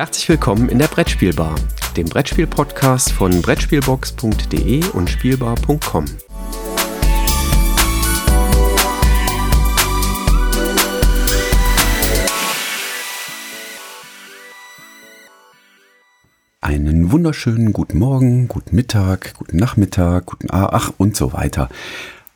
Herzlich 0.00 0.30
willkommen 0.30 0.70
in 0.70 0.78
der 0.78 0.86
Brettspielbar, 0.86 1.56
dem 1.94 2.06
Brettspiel-Podcast 2.06 3.12
von 3.12 3.42
Brettspielbox.de 3.42 4.82
und 4.94 5.10
Spielbar.com. 5.10 6.06
Einen 16.62 17.12
wunderschönen 17.12 17.74
guten 17.74 17.98
Morgen, 17.98 18.48
guten 18.48 18.74
Mittag, 18.74 19.34
guten 19.34 19.58
Nachmittag, 19.58 20.24
guten 20.24 20.48
A, 20.50 20.70
ach 20.72 20.92
und 20.96 21.14
so 21.14 21.34
weiter. 21.34 21.68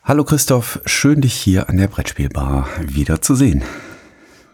Hallo 0.02 0.24
Christoph, 0.24 0.82
schön 0.84 1.22
dich 1.22 1.32
hier 1.32 1.70
an 1.70 1.78
der 1.78 1.88
Brettspielbar 1.88 2.68
wieder 2.82 3.22
zu 3.22 3.35
sehen. 3.35 3.64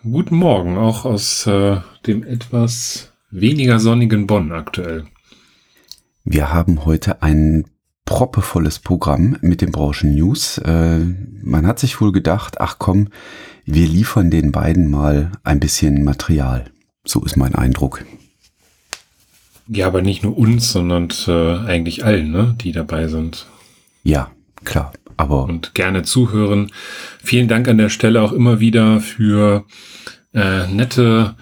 Guten 0.02 0.36
Morgen, 0.36 0.78
auch 0.78 1.04
aus 1.04 1.46
äh, 1.46 1.76
dem 2.06 2.22
etwas 2.22 3.12
weniger 3.30 3.78
sonnigen 3.78 4.26
Bonn 4.26 4.50
aktuell. 4.50 5.04
Wir 6.24 6.54
haben 6.54 6.86
heute 6.86 7.20
ein 7.20 7.66
proppevolles 8.06 8.78
Programm 8.78 9.36
mit 9.42 9.60
den 9.60 9.72
Branchen-News. 9.72 10.56
Äh, 10.64 11.00
man 11.42 11.66
hat 11.66 11.78
sich 11.78 12.00
wohl 12.00 12.12
gedacht, 12.12 12.62
ach 12.62 12.76
komm, 12.78 13.08
wir 13.66 13.86
liefern 13.86 14.30
den 14.30 14.52
beiden 14.52 14.90
mal 14.90 15.32
ein 15.44 15.60
bisschen 15.60 16.02
Material. 16.02 16.70
So 17.04 17.22
ist 17.22 17.36
mein 17.36 17.54
Eindruck. 17.54 18.06
Ja, 19.68 19.86
aber 19.86 20.00
nicht 20.00 20.22
nur 20.22 20.38
uns, 20.38 20.72
sondern 20.72 21.08
äh, 21.26 21.58
eigentlich 21.58 22.06
allen, 22.06 22.30
ne, 22.30 22.56
die 22.58 22.72
dabei 22.72 23.08
sind. 23.08 23.46
Ja, 24.02 24.30
klar. 24.64 24.92
Aber 25.20 25.44
und 25.44 25.74
gerne 25.74 26.02
zuhören. 26.02 26.72
Vielen 27.22 27.46
Dank 27.46 27.68
an 27.68 27.76
der 27.76 27.90
Stelle 27.90 28.22
auch 28.22 28.32
immer 28.32 28.58
wieder 28.58 29.00
für 29.00 29.66
äh, 30.32 30.66
nette 30.66 31.34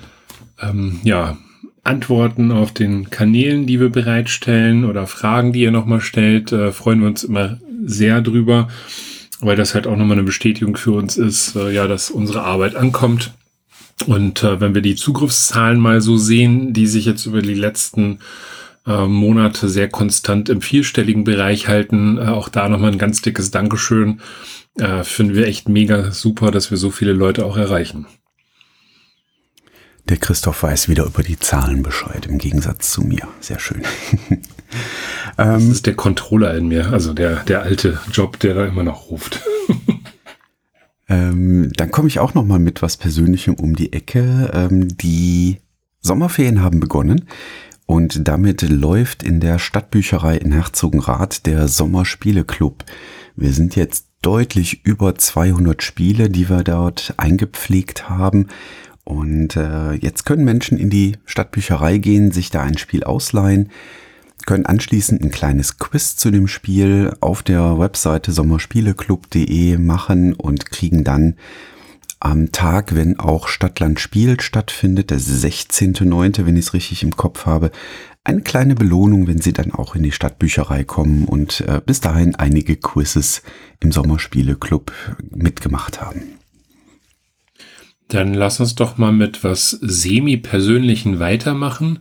ähm, 0.60 0.98
ja, 1.04 1.38
Antworten 1.84 2.50
auf 2.50 2.72
den 2.72 3.10
Kanälen, 3.10 3.66
die 3.66 3.78
wir 3.78 3.90
bereitstellen 3.90 4.84
oder 4.84 5.06
Fragen, 5.06 5.52
die 5.52 5.60
ihr 5.60 5.70
nochmal 5.70 6.00
stellt. 6.00 6.50
Äh, 6.50 6.72
freuen 6.72 7.00
wir 7.00 7.06
uns 7.06 7.22
immer 7.22 7.58
sehr 7.84 8.20
drüber, 8.20 8.66
weil 9.40 9.54
das 9.54 9.76
halt 9.76 9.86
auch 9.86 9.96
nochmal 9.96 10.16
eine 10.16 10.26
Bestätigung 10.26 10.76
für 10.76 10.92
uns 10.92 11.16
ist, 11.16 11.54
äh, 11.54 11.70
ja, 11.72 11.86
dass 11.86 12.10
unsere 12.10 12.42
Arbeit 12.42 12.74
ankommt. 12.74 13.32
Und 14.06 14.42
äh, 14.42 14.60
wenn 14.60 14.74
wir 14.74 14.82
die 14.82 14.96
Zugriffszahlen 14.96 15.78
mal 15.78 16.00
so 16.00 16.16
sehen, 16.16 16.72
die 16.72 16.88
sich 16.88 17.04
jetzt 17.04 17.26
über 17.26 17.42
die 17.42 17.54
letzten 17.54 18.18
Monate 18.96 19.68
sehr 19.68 19.88
konstant 19.88 20.48
im 20.48 20.60
vierstelligen 20.60 21.24
Bereich 21.24 21.68
halten. 21.68 22.18
Äh, 22.18 22.28
auch 22.28 22.48
da 22.48 22.68
nochmal 22.68 22.92
ein 22.92 22.98
ganz 22.98 23.22
dickes 23.22 23.50
Dankeschön. 23.50 24.20
Äh, 24.78 25.04
finden 25.04 25.34
wir 25.34 25.46
echt 25.46 25.68
mega 25.68 26.10
super, 26.10 26.50
dass 26.50 26.70
wir 26.70 26.78
so 26.78 26.90
viele 26.90 27.12
Leute 27.12 27.44
auch 27.44 27.56
erreichen. 27.56 28.06
Der 30.08 30.16
Christoph 30.16 30.62
weiß 30.62 30.88
wieder 30.88 31.04
über 31.04 31.22
die 31.22 31.38
Zahlen 31.38 31.82
Bescheid, 31.82 32.24
im 32.26 32.38
Gegensatz 32.38 32.92
zu 32.92 33.02
mir. 33.02 33.28
Sehr 33.40 33.58
schön. 33.58 33.82
das 35.36 35.62
ähm, 35.62 35.70
ist 35.70 35.84
der 35.84 35.94
Controller 35.94 36.54
in 36.54 36.68
mir, 36.68 36.90
also 36.92 37.12
der, 37.12 37.44
der 37.44 37.62
alte 37.62 38.00
Job, 38.10 38.38
der 38.38 38.54
da 38.54 38.64
immer 38.64 38.84
noch 38.84 39.10
ruft. 39.10 39.42
ähm, 41.10 41.70
dann 41.76 41.90
komme 41.90 42.08
ich 42.08 42.20
auch 42.20 42.32
noch 42.32 42.44
mal 42.44 42.58
mit 42.58 42.80
was 42.80 42.96
Persönlichem 42.96 43.54
um 43.54 43.76
die 43.76 43.92
Ecke. 43.92 44.50
Ähm, 44.54 44.96
die 44.96 45.58
Sommerferien 46.00 46.62
haben 46.62 46.80
begonnen. 46.80 47.26
Und 47.88 48.28
damit 48.28 48.60
läuft 48.60 49.22
in 49.22 49.40
der 49.40 49.58
Stadtbücherei 49.58 50.36
in 50.36 50.52
Herzogenrath 50.52 51.46
der 51.46 51.68
Sommerspieleclub. 51.68 52.84
Wir 53.34 53.54
sind 53.54 53.76
jetzt 53.76 54.08
deutlich 54.20 54.84
über 54.84 55.14
200 55.14 55.82
Spiele, 55.82 56.28
die 56.28 56.50
wir 56.50 56.64
dort 56.64 57.14
eingepflegt 57.16 58.10
haben. 58.10 58.48
Und 59.04 59.56
äh, 59.56 59.94
jetzt 59.94 60.26
können 60.26 60.44
Menschen 60.44 60.76
in 60.76 60.90
die 60.90 61.16
Stadtbücherei 61.24 61.96
gehen, 61.96 62.30
sich 62.30 62.50
da 62.50 62.60
ein 62.60 62.76
Spiel 62.76 63.04
ausleihen, 63.04 63.70
können 64.44 64.66
anschließend 64.66 65.22
ein 65.22 65.30
kleines 65.30 65.78
Quiz 65.78 66.14
zu 66.16 66.30
dem 66.30 66.46
Spiel 66.46 67.16
auf 67.20 67.42
der 67.42 67.78
Webseite 67.78 68.32
sommerspieleclub.de 68.32 69.78
machen 69.78 70.34
und 70.34 70.70
kriegen 70.70 71.04
dann 71.04 71.36
am 72.20 72.52
Tag, 72.52 72.94
wenn 72.94 73.18
auch 73.18 73.48
Stadtland 73.48 74.00
Spiel 74.00 74.40
stattfindet, 74.40 75.10
der 75.10 75.20
16.9., 75.20 76.46
wenn 76.46 76.56
ich 76.56 76.66
es 76.66 76.74
richtig 76.74 77.02
im 77.02 77.16
Kopf 77.16 77.46
habe, 77.46 77.70
eine 78.24 78.42
kleine 78.42 78.74
Belohnung, 78.74 79.26
wenn 79.26 79.40
Sie 79.40 79.52
dann 79.52 79.72
auch 79.72 79.94
in 79.94 80.02
die 80.02 80.12
Stadtbücherei 80.12 80.84
kommen 80.84 81.24
und 81.24 81.62
äh, 81.62 81.80
bis 81.84 82.00
dahin 82.00 82.34
einige 82.34 82.76
Quizzes 82.76 83.42
im 83.80 83.92
Sommerspieleclub 83.92 84.92
mitgemacht 85.30 86.00
haben. 86.00 86.22
Dann 88.08 88.34
lass 88.34 88.60
uns 88.60 88.74
doch 88.74 88.98
mal 88.98 89.12
mit 89.12 89.44
was 89.44 89.70
semi-persönlichen 89.70 91.20
weitermachen. 91.20 92.00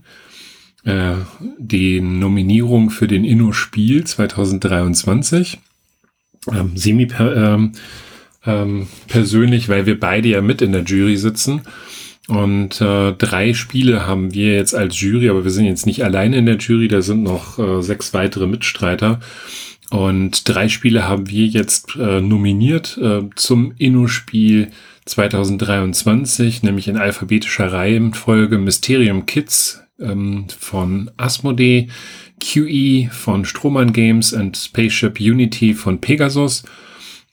Äh, 0.83 1.15
die 1.57 2.01
Nominierung 2.01 2.89
für 2.89 3.07
den 3.07 3.23
Inno-Spiel 3.23 4.05
2023. 4.05 5.59
Ähm, 6.51 6.71
semi 6.75 7.07
ähm, 7.19 7.73
ähm, 8.47 8.87
persönlich, 9.07 9.69
weil 9.69 9.85
wir 9.85 9.99
beide 9.99 10.29
ja 10.29 10.41
mit 10.41 10.61
in 10.61 10.71
der 10.71 10.83
Jury 10.83 11.17
sitzen. 11.17 11.61
Und 12.27 12.81
äh, 12.81 13.13
drei 13.13 13.53
Spiele 13.53 14.05
haben 14.05 14.33
wir 14.33 14.53
jetzt 14.53 14.75
als 14.75 14.99
Jury, 14.99 15.29
aber 15.29 15.43
wir 15.43 15.51
sind 15.51 15.65
jetzt 15.65 15.85
nicht 15.85 16.03
alleine 16.03 16.37
in 16.37 16.45
der 16.45 16.57
Jury, 16.57 16.87
da 16.87 17.01
sind 17.01 17.23
noch 17.23 17.59
äh, 17.59 17.81
sechs 17.81 18.13
weitere 18.13 18.47
Mitstreiter. 18.47 19.19
Und 19.89 20.49
drei 20.49 20.67
Spiele 20.67 21.07
haben 21.07 21.29
wir 21.29 21.45
jetzt 21.45 21.95
äh, 21.95 22.19
nominiert 22.19 22.97
äh, 23.01 23.21
zum 23.35 23.73
Inno-Spiel 23.77 24.69
2023, 25.05 26.63
nämlich 26.63 26.89
in 26.89 26.97
alphabetischer 26.97 27.71
Reihenfolge 27.71 28.57
Mysterium 28.57 29.25
Kids 29.25 29.81
ähm, 29.99 30.47
von 30.59 31.09
Asmodee, 31.15 31.87
QE 32.43 33.09
von 33.11 33.45
Strohmann 33.45 33.93
Games 33.93 34.33
und 34.33 34.57
Spaceship 34.57 35.21
Unity 35.21 35.73
von 35.73 36.01
Pegasus. 36.01 36.63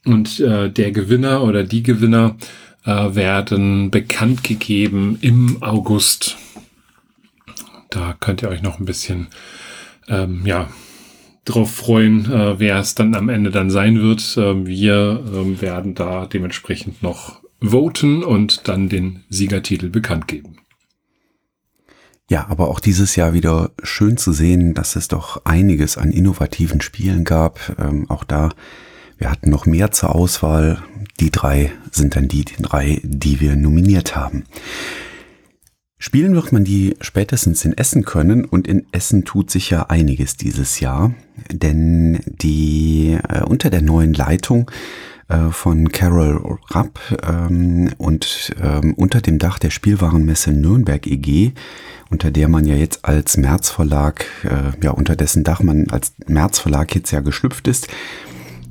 Und 0.05 0.41
äh, 0.41 0.71
der 0.71 0.93
Gewinner 0.93 1.43
oder 1.43 1.65
die 1.65 1.83
Gewinner 1.83 2.37
äh, 2.85 3.15
werden 3.15 3.91
bekannt 3.91 4.45
gegeben 4.45 5.19
im 5.21 5.63
August. 5.63 6.37
Da 7.91 8.15
könnt 8.19 8.43
ihr 8.43 8.49
euch 8.49 8.63
noch 8.63 8.79
ein 8.79 8.85
bisschen 8.85 9.29
ähm, 10.09 10.43
ja, 10.45 10.69
drauf 11.45 11.75
freuen, 11.75 12.31
äh, 12.31 12.59
wer 12.59 12.79
es 12.79 12.95
dann 12.95 13.15
am 13.15 13.29
Ende 13.29 13.51
dann 13.51 13.71
sein 13.71 14.01
wird. 14.01 14.37
Äh, 14.37 14.67
wir 14.67 15.23
äh, 15.27 15.61
werden 15.61 15.95
da 15.95 16.27
dementsprechend 16.27 17.03
noch 17.03 17.41
voten 17.61 18.23
und 18.23 18.69
dann 18.69 18.89
den 18.89 19.25
Siegertitel 19.29 19.89
bekannt 19.89 20.29
geben. 20.29 20.57
Ja, 22.29 22.47
aber 22.49 22.69
auch 22.69 22.81
dieses 22.81 23.17
Jahr 23.17 23.35
wieder 23.35 23.71
schön 23.83 24.17
zu 24.17 24.33
sehen, 24.33 24.75
dass 24.75 24.97
es 24.97 25.09
doch 25.09 25.45
einiges 25.45 25.99
an 25.99 26.11
innovativen 26.11 26.81
Spielen 26.81 27.25
gab. 27.25 27.77
Ähm, 27.79 28.09
auch 28.09 28.25
da 28.25 28.51
wir 29.19 29.31
hatten 29.31 29.51
noch 29.51 29.67
mehr 29.67 29.91
zur 29.91 30.15
Auswahl. 30.15 30.83
Die 31.21 31.31
drei 31.31 31.73
sind 31.91 32.17
dann 32.17 32.29
die, 32.29 32.45
die 32.45 32.61
drei, 32.61 33.01
die 33.03 33.41
wir 33.41 33.57
nominiert 33.57 34.17
haben. 34.17 34.45
Spielen 35.99 36.35
wird 36.35 36.53
man 36.53 36.65
die 36.65 36.97
spätestens 37.01 37.65
in 37.65 37.79
Essen 37.79 38.05
können 38.05 38.45
und 38.45 38.67
in 38.67 38.87
Essen 38.93 39.25
tut 39.25 39.51
sich 39.51 39.71
ja 39.71 39.85
einiges 39.85 40.37
dieses 40.37 40.81
Jahr, 40.81 41.15
denn 41.51 42.21
die 42.27 43.17
äh, 43.27 43.43
unter 43.43 43.71
der 43.71 43.81
neuen 43.81 44.13
Leitung 44.13 44.71
äh, 45.29 45.51
von 45.51 45.89
Carol 45.91 46.59
Rapp 46.71 46.99
ähm, 47.27 47.91
und 47.97 48.53
ähm, 48.63 48.93
unter 48.95 49.23
dem 49.23 49.39
Dach 49.39 49.59
der 49.59 49.71
Spielwarenmesse 49.71 50.53
Nürnberg 50.53 51.07
EG, 51.07 51.53
unter 52.11 52.31
der 52.31 52.49
man 52.49 52.67
ja 52.67 52.75
jetzt 52.75 53.07
als 53.07 53.39
Märzverlag, 53.39 54.27
äh, 54.45 54.85
ja 54.85 54.91
unter 54.91 55.17
dessen 55.17 55.43
Dach 55.43 55.63
man 55.63 55.89
als 55.89 56.13
Märzverlag 56.27 56.95
jetzt 56.95 57.13
ja 57.13 57.21
geschlüpft 57.21 57.67
ist, 57.67 57.89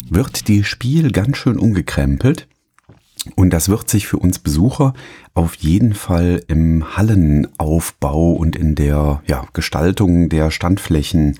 wird 0.10 0.48
die 0.48 0.64
Spiel 0.64 1.12
ganz 1.12 1.38
schön 1.38 1.58
umgekrempelt. 1.58 2.48
Und 3.36 3.52
das 3.52 3.70
wird 3.70 3.90
sich 3.90 4.06
für 4.06 4.18
uns 4.18 4.40
Besucher 4.40 4.94
auf 5.34 5.56
jeden 5.56 5.94
Fall 5.94 6.44
im 6.48 6.98
Hallenaufbau 6.98 8.34
und 8.34 8.56
in 8.56 8.76
der 8.76 9.22
ja, 9.26 9.46
Gestaltung 9.54 10.28
der 10.28 10.52
Standflächen 10.52 11.40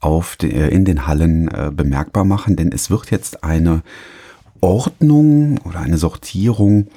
auf 0.00 0.36
de, 0.36 0.50
äh, 0.50 0.68
in 0.68 0.84
den 0.84 1.06
Hallen 1.06 1.48
äh, 1.48 1.70
bemerkbar 1.74 2.24
machen, 2.24 2.56
denn 2.56 2.72
es 2.72 2.88
wird 2.88 3.10
jetzt 3.10 3.44
eine 3.44 3.82
Ordnung 4.60 5.58
oder 5.64 5.80
eine 5.80 5.98
Sortierung 5.98 6.88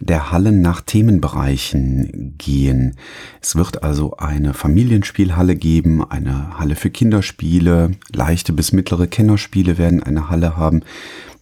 der 0.00 0.32
Hallen 0.32 0.60
nach 0.60 0.80
Themenbereichen 0.80 2.34
gehen. 2.38 2.96
Es 3.40 3.56
wird 3.56 3.82
also 3.82 4.16
eine 4.16 4.54
Familienspielhalle 4.54 5.56
geben, 5.56 6.04
eine 6.08 6.58
Halle 6.58 6.76
für 6.76 6.90
Kinderspiele, 6.90 7.92
leichte 8.12 8.52
bis 8.52 8.72
mittlere 8.72 9.06
Kennerspiele 9.06 9.78
werden 9.78 10.02
eine 10.02 10.28
Halle 10.30 10.56
haben, 10.56 10.82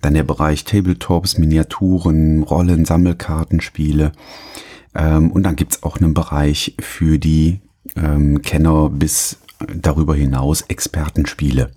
dann 0.01 0.15
der 0.15 0.25
Bereich 0.25 0.65
Tabletops, 0.65 1.39
Miniaturen, 1.39 2.43
Rollen, 2.43 2.85
Sammelkartenspiele 2.85 4.13
ähm, 4.95 5.31
und 5.31 5.45
dann 5.45 5.57
gibt's 5.57 5.83
auch 5.83 5.97
einen 5.97 6.15
Bereich 6.15 6.75
für 6.79 7.19
die 7.19 7.61
ähm, 7.97 8.43
Kenner 8.43 8.91
bis 8.91 9.39
darüber 9.75 10.15
hinaus 10.15 10.63
Expertenspiele. 10.63 11.71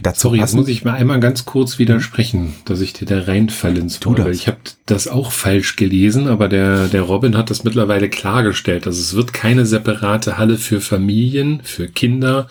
Dazu 0.00 0.28
Sorry, 0.28 0.38
jetzt 0.38 0.54
muss 0.54 0.68
ich 0.68 0.84
mal 0.84 0.94
einmal 0.94 1.20
ganz 1.20 1.44
kurz 1.44 1.78
widersprechen, 1.78 2.54
dass 2.64 2.80
ich 2.80 2.94
dir 2.94 3.04
da 3.06 3.20
reinfalle 3.20 3.80
ins 3.80 4.04
Wort. 4.04 4.26
Ich 4.28 4.48
habe 4.48 4.58
das 4.86 5.08
auch 5.08 5.30
falsch 5.30 5.76
gelesen, 5.76 6.26
aber 6.26 6.48
der, 6.48 6.88
der 6.88 7.02
Robin 7.02 7.36
hat 7.36 7.50
das 7.50 7.64
mittlerweile 7.64 8.08
klargestellt. 8.08 8.86
Also 8.86 9.00
es 9.00 9.14
wird 9.14 9.32
keine 9.32 9.66
separate 9.66 10.38
Halle 10.38 10.56
für 10.56 10.80
Familien, 10.80 11.60
für 11.62 11.88
Kinder 11.88 12.48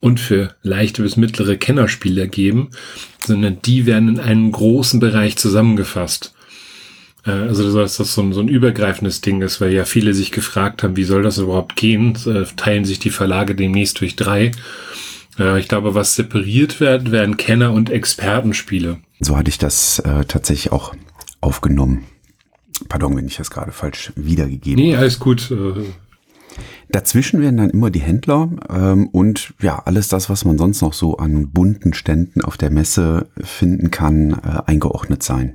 und 0.00 0.20
für 0.20 0.54
leichte 0.62 1.02
bis 1.02 1.16
mittlere 1.16 1.56
Kennerspieler 1.56 2.26
geben, 2.26 2.70
sondern 3.18 3.58
die 3.62 3.84
werden 3.84 4.08
in 4.08 4.20
einen 4.20 4.52
großen 4.52 5.00
Bereich 5.00 5.36
zusammengefasst. 5.36 6.34
Äh, 7.26 7.30
also 7.30 7.76
dass 7.76 7.96
das 7.96 8.14
so 8.14 8.22
ein, 8.22 8.32
so 8.32 8.40
ein 8.40 8.48
übergreifendes 8.48 9.20
Ding 9.20 9.42
ist, 9.42 9.60
weil 9.60 9.72
ja 9.72 9.84
viele 9.84 10.14
sich 10.14 10.30
gefragt 10.30 10.82
haben, 10.82 10.96
wie 10.96 11.04
soll 11.04 11.22
das 11.22 11.38
überhaupt 11.38 11.76
gehen? 11.76 12.16
Äh, 12.26 12.44
teilen 12.56 12.84
sich 12.84 12.98
die 12.98 13.10
Verlage 13.10 13.54
demnächst 13.54 14.00
durch 14.00 14.16
drei. 14.16 14.52
Ja, 15.38 15.56
ich 15.56 15.68
glaube, 15.68 15.94
was 15.94 16.16
separiert 16.16 16.80
wird, 16.80 17.12
werden 17.12 17.36
Kenner- 17.36 17.72
und 17.72 17.90
Expertenspiele. 17.90 18.98
So 19.20 19.36
hatte 19.36 19.48
ich 19.48 19.58
das 19.58 20.00
äh, 20.00 20.24
tatsächlich 20.24 20.72
auch 20.72 20.94
aufgenommen. 21.40 22.04
Pardon, 22.88 23.16
wenn 23.16 23.26
ich 23.26 23.36
das 23.36 23.50
gerade 23.50 23.72
falsch 23.72 24.12
wiedergegeben 24.16 24.82
habe. 24.82 24.90
Nee, 24.90 24.96
alles 24.96 25.18
gut. 25.18 25.50
Äh. 25.50 25.84
Dazwischen 26.90 27.40
werden 27.40 27.58
dann 27.58 27.70
immer 27.70 27.90
die 27.90 28.00
Händler 28.00 28.50
ähm, 28.70 29.08
und 29.08 29.52
ja, 29.60 29.80
alles 29.84 30.08
das, 30.08 30.30
was 30.30 30.44
man 30.44 30.58
sonst 30.58 30.80
noch 30.80 30.92
so 30.92 31.18
an 31.18 31.50
bunten 31.50 31.92
Ständen 31.92 32.42
auf 32.42 32.56
der 32.56 32.70
Messe 32.70 33.28
finden 33.40 33.90
kann, 33.90 34.32
äh, 34.32 34.62
eingeordnet 34.66 35.22
sein. 35.22 35.54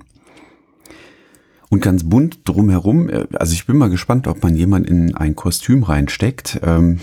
Und 1.69 1.81
ganz 1.81 2.07
bunt 2.07 2.41
drumherum, 2.45 3.09
äh, 3.09 3.25
also 3.33 3.53
ich 3.53 3.65
bin 3.65 3.77
mal 3.77 3.89
gespannt, 3.89 4.27
ob 4.27 4.44
man 4.44 4.56
jemand 4.56 4.88
in 4.88 5.15
ein 5.15 5.35
Kostüm 5.35 5.83
reinsteckt. 5.83 6.59
Ähm, 6.63 7.00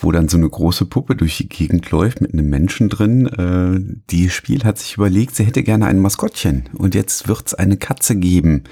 wo 0.00 0.12
dann 0.12 0.28
so 0.28 0.36
eine 0.36 0.48
große 0.48 0.86
Puppe 0.86 1.16
durch 1.16 1.38
die 1.38 1.48
Gegend 1.48 1.90
läuft 1.90 2.20
mit 2.20 2.32
einem 2.32 2.48
Menschen 2.48 2.88
drin. 2.88 3.26
Äh, 3.26 3.98
die 4.10 4.30
Spiel 4.30 4.64
hat 4.64 4.78
sich 4.78 4.94
überlegt, 4.94 5.34
sie 5.34 5.44
hätte 5.44 5.62
gerne 5.62 5.86
ein 5.86 5.98
Maskottchen 5.98 6.68
und 6.72 6.94
jetzt 6.94 7.28
wird's 7.28 7.54
eine 7.54 7.76
Katze 7.76 8.16
geben. 8.16 8.64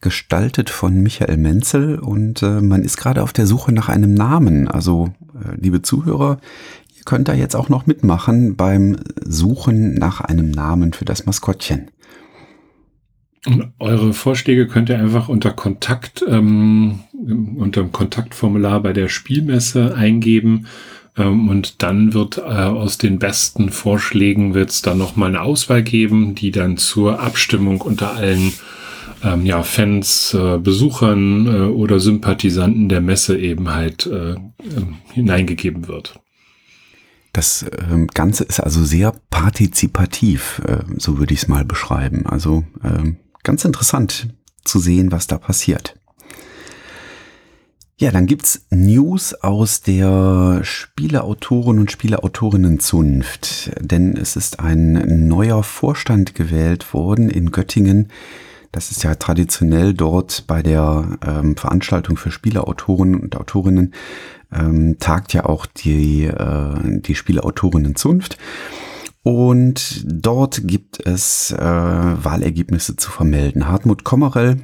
Gestaltet 0.00 0.70
von 0.70 1.02
Michael 1.02 1.38
Menzel 1.38 1.98
und 1.98 2.42
äh, 2.42 2.60
man 2.60 2.82
ist 2.82 2.98
gerade 2.98 3.22
auf 3.22 3.32
der 3.32 3.46
Suche 3.46 3.72
nach 3.72 3.88
einem 3.88 4.14
Namen. 4.14 4.68
Also, 4.68 5.12
äh, 5.34 5.56
liebe 5.56 5.82
Zuhörer, 5.82 6.38
ihr 6.96 7.04
könnt 7.04 7.28
da 7.28 7.34
jetzt 7.34 7.56
auch 7.56 7.68
noch 7.68 7.86
mitmachen 7.86 8.54
beim 8.54 8.98
Suchen 9.24 9.94
nach 9.94 10.20
einem 10.20 10.50
Namen 10.50 10.92
für 10.92 11.04
das 11.04 11.26
Maskottchen. 11.26 11.88
Und 13.46 13.72
eure 13.78 14.12
Vorschläge 14.12 14.66
könnt 14.66 14.88
ihr 14.88 14.98
einfach 14.98 15.28
unter 15.28 15.52
Kontakt, 15.52 16.24
ähm, 16.26 17.00
unter 17.56 17.82
dem 17.82 17.92
Kontaktformular 17.92 18.82
bei 18.82 18.92
der 18.92 19.08
Spielmesse 19.08 19.94
eingeben. 19.94 20.66
Ähm, 21.16 21.48
und 21.48 21.82
dann 21.82 22.14
wird 22.14 22.38
äh, 22.38 22.42
aus 22.42 22.98
den 22.98 23.18
besten 23.18 23.70
Vorschlägen 23.70 24.54
wird 24.54 24.70
es 24.70 24.82
dann 24.82 24.98
nochmal 24.98 25.28
eine 25.28 25.42
Auswahl 25.42 25.82
geben, 25.82 26.34
die 26.34 26.50
dann 26.50 26.76
zur 26.76 27.20
Abstimmung 27.20 27.80
unter 27.80 28.14
allen 28.14 28.52
ähm, 29.22 29.44
ja, 29.44 29.62
Fans, 29.62 30.34
äh, 30.34 30.58
Besuchern 30.58 31.46
äh, 31.46 31.50
oder 31.68 32.00
Sympathisanten 32.00 32.88
der 32.88 33.00
Messe 33.00 33.38
eben 33.38 33.68
halt 33.70 34.06
äh, 34.06 34.32
ähm, 34.32 34.98
hineingegeben 35.12 35.88
wird. 35.88 36.20
Das 37.32 37.66
ähm, 37.90 38.06
Ganze 38.08 38.44
ist 38.44 38.60
also 38.60 38.84
sehr 38.84 39.12
partizipativ, 39.30 40.62
äh, 40.66 40.78
so 40.96 41.18
würde 41.18 41.34
ich 41.34 41.42
es 41.42 41.48
mal 41.48 41.64
beschreiben. 41.64 42.26
Also 42.26 42.64
ähm, 42.82 43.16
ganz 43.48 43.64
interessant 43.64 44.28
zu 44.62 44.78
sehen, 44.78 45.10
was 45.10 45.26
da 45.26 45.38
passiert. 45.38 45.94
Ja, 47.96 48.10
dann 48.10 48.26
gibt's 48.26 48.66
News 48.68 49.32
aus 49.32 49.80
der 49.80 50.60
Spieleautoren 50.64 51.78
und 51.78 51.90
Spieleautorinnenzunft, 51.90 53.70
denn 53.80 54.18
es 54.18 54.36
ist 54.36 54.60
ein 54.60 55.28
neuer 55.28 55.62
Vorstand 55.62 56.34
gewählt 56.34 56.92
worden 56.92 57.30
in 57.30 57.50
Göttingen. 57.50 58.08
Das 58.70 58.90
ist 58.90 59.02
ja 59.02 59.14
traditionell 59.14 59.94
dort 59.94 60.46
bei 60.46 60.62
der 60.62 61.18
ähm, 61.26 61.56
Veranstaltung 61.56 62.18
für 62.18 62.30
Spieleautoren 62.30 63.14
und 63.14 63.34
Autorinnen 63.34 63.94
ähm, 64.52 64.98
tagt 64.98 65.32
ja 65.32 65.46
auch 65.46 65.64
die, 65.64 66.24
äh, 66.24 67.00
die 67.00 67.14
Spieleautorinnenzunft. 67.14 68.36
Und 69.28 70.04
dort 70.06 70.66
gibt 70.66 71.06
es 71.06 71.50
äh, 71.50 71.58
Wahlergebnisse 71.58 72.96
zu 72.96 73.10
vermelden. 73.10 73.68
Hartmut 73.68 74.02
Kommerell 74.02 74.56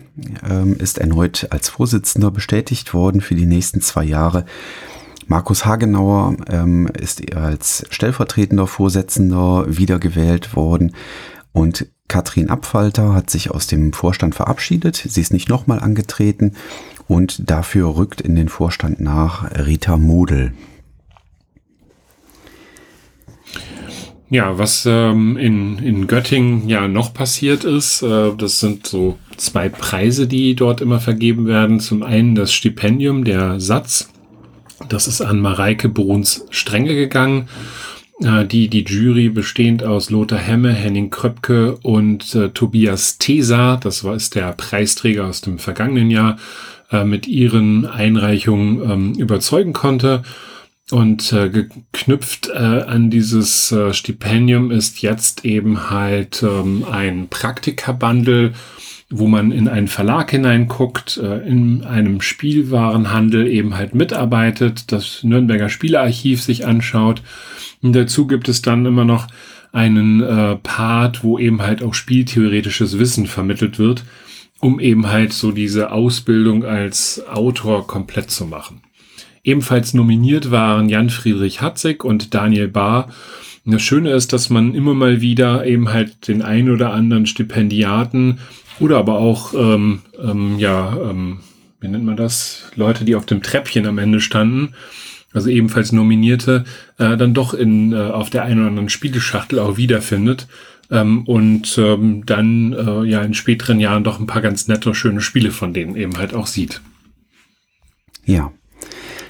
ähm, 0.42 0.74
ist 0.76 0.96
erneut 0.96 1.48
als 1.50 1.68
Vorsitzender 1.68 2.30
bestätigt 2.30 2.94
worden 2.94 3.20
für 3.20 3.34
die 3.34 3.44
nächsten 3.44 3.82
zwei 3.82 4.04
Jahre. 4.04 4.46
Markus 5.26 5.66
Hagenauer 5.66 6.38
ähm, 6.48 6.88
ist 6.98 7.36
als 7.36 7.84
stellvertretender 7.90 8.66
Vorsitzender 8.66 9.66
wiedergewählt 9.68 10.56
worden. 10.56 10.94
Und 11.52 11.86
Katrin 12.08 12.48
Abfalter 12.48 13.12
hat 13.12 13.28
sich 13.28 13.50
aus 13.50 13.66
dem 13.66 13.92
Vorstand 13.92 14.34
verabschiedet. 14.34 14.96
Sie 14.96 15.20
ist 15.20 15.34
nicht 15.34 15.50
nochmal 15.50 15.80
angetreten. 15.80 16.54
Und 17.06 17.50
dafür 17.50 17.96
rückt 17.96 18.22
in 18.22 18.34
den 18.34 18.48
Vorstand 18.48 18.98
nach 18.98 19.44
Rita 19.58 19.98
Model. 19.98 20.54
Ja, 24.34 24.58
was 24.58 24.84
ähm, 24.84 25.36
in, 25.36 25.78
in 25.78 26.08
Göttingen 26.08 26.68
ja 26.68 26.88
noch 26.88 27.14
passiert 27.14 27.62
ist, 27.62 28.02
äh, 28.02 28.32
das 28.36 28.58
sind 28.58 28.84
so 28.84 29.16
zwei 29.36 29.68
Preise, 29.68 30.26
die 30.26 30.56
dort 30.56 30.80
immer 30.80 30.98
vergeben 30.98 31.46
werden. 31.46 31.78
Zum 31.78 32.02
einen 32.02 32.34
das 32.34 32.52
Stipendium, 32.52 33.22
der 33.22 33.60
Satz. 33.60 34.10
Das 34.88 35.06
ist 35.06 35.20
an 35.20 35.38
Mareike 35.38 35.88
Bruns 35.88 36.46
Strenge 36.50 36.96
gegangen. 36.96 37.48
Äh, 38.24 38.44
die, 38.44 38.66
die 38.66 38.82
Jury 38.82 39.28
bestehend 39.28 39.84
aus 39.84 40.10
Lothar 40.10 40.40
Hemme, 40.40 40.72
Henning 40.72 41.10
Kröpke 41.10 41.76
und 41.82 42.34
äh, 42.34 42.48
Tobias 42.48 43.18
Tesa, 43.18 43.76
das 43.76 44.02
war 44.02 44.16
ist 44.16 44.34
der 44.34 44.50
Preisträger 44.50 45.26
aus 45.26 45.42
dem 45.42 45.60
vergangenen 45.60 46.10
Jahr, 46.10 46.38
äh, 46.90 47.04
mit 47.04 47.28
ihren 47.28 47.86
Einreichungen 47.86 48.90
ähm, 48.90 49.12
überzeugen 49.14 49.74
konnte. 49.74 50.24
Und 50.90 51.32
äh, 51.32 51.48
geknüpft 51.48 52.48
äh, 52.48 52.58
an 52.58 53.08
dieses 53.08 53.72
äh, 53.72 53.94
Stipendium 53.94 54.70
ist 54.70 55.00
jetzt 55.00 55.44
eben 55.46 55.88
halt 55.88 56.42
ähm, 56.42 56.84
ein 56.90 57.28
Praktika-Bundle, 57.28 58.52
wo 59.08 59.26
man 59.26 59.50
in 59.50 59.66
einen 59.66 59.88
Verlag 59.88 60.30
hineinguckt, 60.30 61.16
äh, 61.16 61.38
in 61.48 61.84
einem 61.84 62.20
Spielwarenhandel 62.20 63.46
eben 63.46 63.76
halt 63.76 63.94
mitarbeitet, 63.94 64.92
das 64.92 65.24
Nürnberger 65.24 65.70
Spielearchiv 65.70 66.42
sich 66.42 66.66
anschaut. 66.66 67.22
Und 67.80 67.94
dazu 67.94 68.26
gibt 68.26 68.50
es 68.50 68.60
dann 68.60 68.84
immer 68.84 69.06
noch 69.06 69.26
einen 69.72 70.22
äh, 70.22 70.56
Part, 70.56 71.24
wo 71.24 71.38
eben 71.38 71.62
halt 71.62 71.82
auch 71.82 71.94
spieltheoretisches 71.94 72.98
Wissen 72.98 73.26
vermittelt 73.26 73.78
wird, 73.78 74.04
um 74.60 74.78
eben 74.80 75.08
halt 75.08 75.32
so 75.32 75.50
diese 75.50 75.92
Ausbildung 75.92 76.64
als 76.64 77.26
Autor 77.26 77.86
komplett 77.86 78.30
zu 78.30 78.44
machen. 78.44 78.82
Ebenfalls 79.44 79.92
nominiert 79.92 80.50
waren 80.50 80.88
Jan 80.88 81.10
Friedrich 81.10 81.60
Hatzig 81.60 82.02
und 82.02 82.34
Daniel 82.34 82.66
Bahr. 82.66 83.10
Das 83.66 83.82
Schöne 83.82 84.10
ist, 84.10 84.32
dass 84.32 84.50
man 84.50 84.74
immer 84.74 84.94
mal 84.94 85.20
wieder 85.20 85.64
eben 85.66 85.90
halt 85.90 86.28
den 86.28 86.42
ein 86.42 86.70
oder 86.70 86.92
anderen 86.92 87.26
Stipendiaten 87.26 88.40
oder 88.80 88.98
aber 88.98 89.18
auch, 89.18 89.54
ähm, 89.54 90.00
ähm, 90.22 90.58
ja, 90.58 90.96
ähm, 91.10 91.40
wie 91.80 91.88
nennt 91.88 92.04
man 92.04 92.16
das? 92.16 92.70
Leute, 92.74 93.04
die 93.04 93.14
auf 93.14 93.26
dem 93.26 93.42
Treppchen 93.42 93.86
am 93.86 93.98
Ende 93.98 94.20
standen, 94.20 94.74
also 95.32 95.48
ebenfalls 95.48 95.92
Nominierte, 95.92 96.64
äh, 96.98 97.16
dann 97.16 97.34
doch 97.34 97.54
in, 97.54 97.92
äh, 97.92 97.96
auf 97.96 98.30
der 98.30 98.44
einen 98.44 98.60
oder 98.60 98.68
anderen 98.68 98.88
Spieleschachtel 98.88 99.58
auch 99.58 99.76
wiederfindet. 99.76 100.46
Ähm, 100.90 101.24
und 101.24 101.78
ähm, 101.78 102.26
dann 102.26 102.72
äh, 102.72 103.08
ja 103.08 103.22
in 103.22 103.32
späteren 103.34 103.80
Jahren 103.80 104.04
doch 104.04 104.20
ein 104.20 104.26
paar 104.26 104.42
ganz 104.42 104.68
nette, 104.68 104.94
schöne 104.94 105.22
Spiele 105.22 105.50
von 105.50 105.72
denen 105.72 105.96
eben 105.96 106.18
halt 106.18 106.34
auch 106.34 106.46
sieht. 106.46 106.82
Ja, 108.26 108.52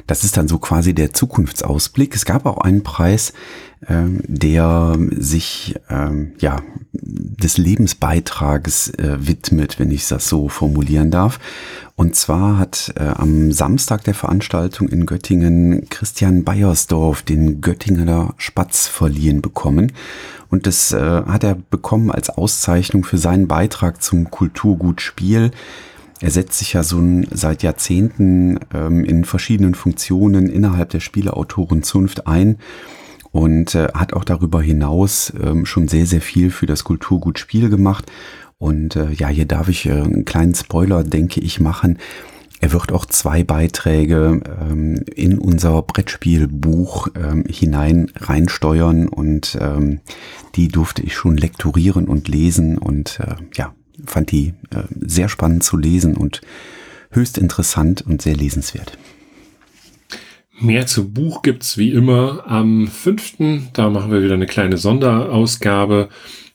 das 0.06 0.24
ist 0.24 0.36
dann 0.36 0.48
so 0.48 0.58
quasi 0.58 0.94
der 0.94 1.12
Zukunftsausblick. 1.12 2.14
Es 2.14 2.24
gab 2.24 2.46
auch 2.46 2.58
einen 2.58 2.82
Preis, 2.82 3.32
ähm, 3.88 4.20
der 4.26 4.96
sich 5.10 5.74
ähm, 5.88 6.32
ja 6.38 6.60
des 6.92 7.58
Lebensbeitrages 7.58 8.90
äh, 8.90 9.16
widmet, 9.26 9.78
wenn 9.78 9.90
ich 9.90 10.06
das 10.08 10.28
so 10.28 10.48
formulieren 10.48 11.10
darf. 11.10 11.38
Und 11.96 12.16
zwar 12.16 12.58
hat 12.58 12.92
äh, 12.96 13.04
am 13.04 13.52
Samstag 13.52 14.04
der 14.04 14.14
Veranstaltung 14.14 14.88
in 14.88 15.06
Göttingen 15.06 15.88
Christian 15.90 16.44
Beiersdorf 16.44 17.22
den 17.22 17.60
Göttinger 17.60 18.34
Spatz 18.36 18.86
verliehen 18.86 19.42
bekommen. 19.42 19.92
Und 20.50 20.66
das 20.66 20.92
äh, 20.92 21.22
hat 21.26 21.44
er 21.44 21.56
bekommen 21.70 22.10
als 22.10 22.30
Auszeichnung 22.30 23.04
für 23.04 23.18
seinen 23.18 23.48
Beitrag 23.48 24.02
zum 24.02 24.30
Kulturgut 24.30 25.00
Spiel 25.00 25.50
er 26.24 26.30
setzt 26.30 26.58
sich 26.58 26.72
ja 26.72 26.82
so 26.82 27.02
seit 27.32 27.62
Jahrzehnten 27.62 28.58
ähm, 28.72 29.04
in 29.04 29.26
verschiedenen 29.26 29.74
Funktionen 29.74 30.48
innerhalb 30.48 30.88
der 30.88 31.00
Spieleautorenzunft 31.00 32.26
ein 32.26 32.56
und 33.30 33.74
äh, 33.74 33.88
hat 33.92 34.14
auch 34.14 34.24
darüber 34.24 34.62
hinaus 34.62 35.34
ähm, 35.38 35.66
schon 35.66 35.86
sehr, 35.86 36.06
sehr 36.06 36.22
viel 36.22 36.50
für 36.50 36.64
das 36.64 36.82
Kulturgut 36.82 37.38
Spiel 37.38 37.68
gemacht. 37.68 38.10
Und 38.56 38.96
äh, 38.96 39.10
ja, 39.12 39.28
hier 39.28 39.44
darf 39.44 39.68
ich 39.68 39.84
äh, 39.84 39.90
einen 39.90 40.24
kleinen 40.24 40.54
Spoiler, 40.54 41.04
denke 41.04 41.42
ich, 41.42 41.60
machen. 41.60 41.98
er 42.58 42.72
wird 42.72 42.90
auch 42.90 43.04
zwei 43.04 43.44
Beiträge 43.44 44.40
ähm, 44.62 45.04
in 45.14 45.36
unser 45.38 45.82
Brettspielbuch 45.82 47.08
ähm, 47.22 47.44
hinein 47.50 48.10
reinsteuern 48.16 49.08
und 49.08 49.58
ähm, 49.60 50.00
die 50.54 50.68
durfte 50.68 51.02
ich 51.02 51.14
schon 51.14 51.36
lektorieren 51.36 52.08
und 52.08 52.28
lesen 52.28 52.78
und 52.78 53.20
äh, 53.20 53.34
ja, 53.56 53.74
fand 54.06 54.30
die 54.30 54.54
äh, 54.70 54.84
sehr 55.00 55.28
spannend 55.28 55.64
zu 55.64 55.76
lesen 55.76 56.16
und 56.16 56.40
höchst 57.10 57.38
interessant 57.38 58.02
und 58.02 58.22
sehr 58.22 58.36
lesenswert. 58.36 58.98
Mehr 60.60 60.86
zu 60.86 61.10
Buch 61.10 61.42
gibt's 61.42 61.78
wie 61.78 61.90
immer 61.90 62.44
am 62.46 62.86
fünften. 62.86 63.70
Da 63.72 63.90
machen 63.90 64.12
wir 64.12 64.22
wieder 64.22 64.34
eine 64.34 64.46
kleine 64.46 64.76
Sonderausgabe, 64.76 66.08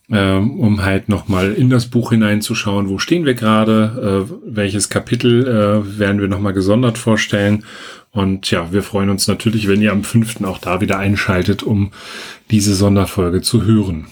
ähm, 0.10 0.60
um 0.60 0.84
halt 0.84 1.10
nochmal 1.10 1.54
in 1.54 1.70
das 1.70 1.88
Buch 1.88 2.12
hineinzuschauen, 2.12 2.88
wo 2.88 2.98
stehen 2.98 3.26
wir 3.26 3.34
gerade, 3.34 4.26
äh, 4.26 4.34
welches 4.46 4.90
Kapitel 4.90 5.46
äh, 5.46 6.00
werden 6.00 6.22
wir 6.22 6.30
nochmal 6.30 6.54
gesondert 6.54 6.98
vorstellen. 6.98 7.66
Und 8.12 8.50
ja, 8.50 8.72
wir 8.72 8.84
freuen 8.84 9.10
uns 9.10 9.28
natürlich, 9.28 9.68
wenn 9.68 9.82
ihr 9.82 9.92
am 9.92 10.04
fünften 10.04 10.46
auch 10.46 10.58
da 10.58 10.82
wieder 10.82 10.98
einschaltet, 10.98 11.62
um 11.62 11.92
diese 12.50 12.74
Sonderfolge 12.74 13.42
zu 13.42 13.66
hören. 13.66 14.08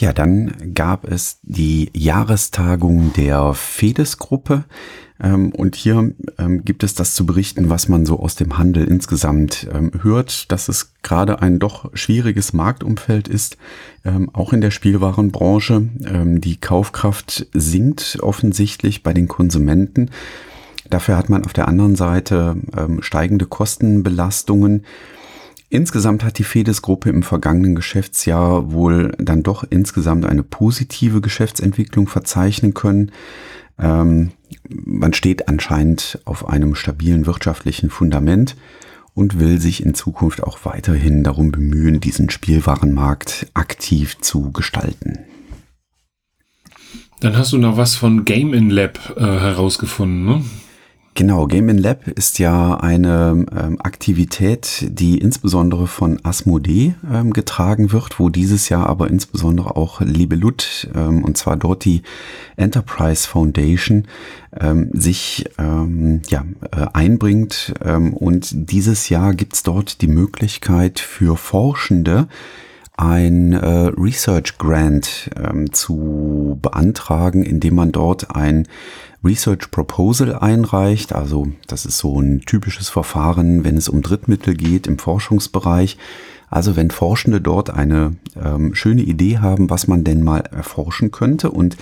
Ja, 0.00 0.14
dann 0.14 0.72
gab 0.74 1.06
es 1.06 1.40
die 1.42 1.90
Jahrestagung 1.94 3.12
der 3.12 3.52
FEDES-Gruppe. 3.52 4.64
Ähm, 5.22 5.52
und 5.52 5.76
hier 5.76 6.14
ähm, 6.38 6.64
gibt 6.64 6.82
es 6.84 6.94
das 6.94 7.14
zu 7.14 7.26
berichten, 7.26 7.68
was 7.68 7.86
man 7.86 8.06
so 8.06 8.18
aus 8.18 8.34
dem 8.34 8.56
Handel 8.56 8.84
insgesamt 8.84 9.68
ähm, 9.70 9.92
hört, 10.00 10.50
dass 10.50 10.68
es 10.68 10.94
gerade 11.02 11.42
ein 11.42 11.58
doch 11.58 11.90
schwieriges 11.92 12.54
Marktumfeld 12.54 13.28
ist, 13.28 13.58
auch 14.32 14.54
in 14.54 14.62
der 14.62 14.70
Spielwarenbranche. 14.70 15.82
die 16.38 16.56
Kaufkraft 16.56 17.46
sinkt 17.52 18.18
offensichtlich 18.22 19.02
bei 19.02 19.12
den 19.12 19.28
Konsumenten. 19.28 20.10
Dafür 20.88 21.18
hat 21.18 21.28
man 21.28 21.44
auf 21.44 21.52
der 21.52 21.68
anderen 21.68 21.96
Seite 21.96 22.56
steigende 23.00 23.44
Kostenbelastungen. 23.44 24.84
Insgesamt 25.72 26.24
hat 26.24 26.38
die 26.38 26.44
FEDES-Gruppe 26.44 27.10
im 27.10 27.22
vergangenen 27.22 27.76
Geschäftsjahr 27.76 28.72
wohl 28.72 29.12
dann 29.18 29.44
doch 29.44 29.64
insgesamt 29.70 30.26
eine 30.26 30.42
positive 30.42 31.20
Geschäftsentwicklung 31.20 32.08
verzeichnen 32.08 32.74
können. 32.74 33.12
Ähm, 33.78 34.32
man 34.68 35.12
steht 35.12 35.46
anscheinend 35.46 36.18
auf 36.24 36.48
einem 36.48 36.74
stabilen 36.74 37.24
wirtschaftlichen 37.24 37.88
Fundament 37.88 38.56
und 39.14 39.38
will 39.38 39.60
sich 39.60 39.86
in 39.86 39.94
Zukunft 39.94 40.42
auch 40.42 40.58
weiterhin 40.64 41.22
darum 41.22 41.52
bemühen, 41.52 42.00
diesen 42.00 42.30
Spielwarenmarkt 42.30 43.46
aktiv 43.54 44.18
zu 44.18 44.50
gestalten. 44.50 45.20
Dann 47.20 47.36
hast 47.36 47.52
du 47.52 47.58
noch 47.58 47.76
was 47.76 47.94
von 47.94 48.24
Game 48.24 48.54
in 48.54 48.70
Lab 48.70 49.14
äh, 49.16 49.20
herausgefunden, 49.20 50.24
ne? 50.24 50.44
Genau, 51.14 51.46
Game 51.46 51.68
in 51.68 51.78
Lab 51.78 52.06
ist 52.06 52.38
ja 52.38 52.76
eine 52.76 53.44
ähm, 53.52 53.80
Aktivität, 53.80 54.86
die 54.88 55.18
insbesondere 55.18 55.88
von 55.88 56.20
Asmodee 56.22 56.94
ähm, 57.12 57.32
getragen 57.32 57.92
wird, 57.92 58.20
wo 58.20 58.28
dieses 58.28 58.68
Jahr 58.68 58.88
aber 58.88 59.08
insbesondere 59.08 59.76
auch 59.76 60.00
Libelut, 60.00 60.88
ähm, 60.94 61.24
und 61.24 61.36
zwar 61.36 61.56
dort 61.56 61.84
die 61.84 62.02
Enterprise 62.56 63.28
Foundation, 63.28 64.06
ähm, 64.58 64.90
sich 64.92 65.46
ähm, 65.58 66.22
ja, 66.28 66.44
äh, 66.70 66.86
einbringt. 66.92 67.74
Ähm, 67.84 68.14
und 68.14 68.70
dieses 68.70 69.08
Jahr 69.08 69.34
gibt's 69.34 69.64
dort 69.64 70.02
die 70.02 70.08
Möglichkeit 70.08 71.00
für 71.00 71.36
Forschende, 71.36 72.28
ein 73.00 73.54
äh, 73.54 73.90
Research 73.96 74.58
Grant 74.58 75.30
ähm, 75.34 75.72
zu 75.72 76.58
beantragen, 76.60 77.42
indem 77.42 77.76
man 77.76 77.92
dort 77.92 78.36
ein 78.36 78.68
Research 79.24 79.70
Proposal 79.70 80.34
einreicht. 80.34 81.14
Also 81.14 81.48
das 81.66 81.86
ist 81.86 81.96
so 81.96 82.20
ein 82.20 82.40
typisches 82.40 82.90
Verfahren, 82.90 83.64
wenn 83.64 83.78
es 83.78 83.88
um 83.88 84.02
Drittmittel 84.02 84.54
geht 84.54 84.86
im 84.86 84.98
Forschungsbereich. 84.98 85.96
Also 86.50 86.76
wenn 86.76 86.90
Forschende 86.90 87.40
dort 87.40 87.70
eine 87.70 88.16
ähm, 88.36 88.74
schöne 88.74 89.02
Idee 89.02 89.38
haben, 89.38 89.70
was 89.70 89.86
man 89.86 90.04
denn 90.04 90.22
mal 90.22 90.40
erforschen 90.40 91.10
könnte. 91.10 91.50
Und 91.50 91.78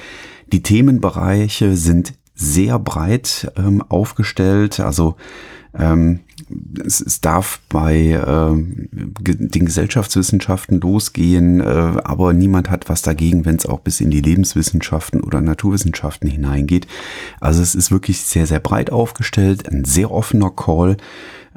die 0.52 0.62
Themenbereiche 0.62 1.76
sind 1.76 2.12
sehr 2.38 2.78
breit 2.78 3.52
ähm, 3.57 3.83
aufgestellt. 3.88 4.80
Also 4.80 5.16
ähm, 5.76 6.21
es, 6.85 7.00
es 7.00 7.21
darf 7.21 7.61
bei 7.68 8.12
äh, 8.12 8.52
den 8.92 9.66
Gesellschaftswissenschaften 9.66 10.80
losgehen, 10.80 11.61
äh, 11.61 11.64
aber 11.64 12.33
niemand 12.33 12.71
hat 12.71 12.88
was 12.88 13.02
dagegen, 13.02 13.45
wenn 13.45 13.57
es 13.57 13.66
auch 13.66 13.80
bis 13.80 14.00
in 14.00 14.11
die 14.11 14.21
Lebenswissenschaften 14.21 15.21
oder 15.21 15.40
Naturwissenschaften 15.40 16.30
hineingeht. 16.30 16.87
Also 17.40 17.61
es 17.61 17.75
ist 17.75 17.90
wirklich 17.90 18.21
sehr, 18.21 18.47
sehr 18.47 18.61
breit 18.61 18.90
aufgestellt, 18.90 19.68
ein 19.68 19.85
sehr 19.85 20.11
offener 20.11 20.50
Call. 20.50 20.97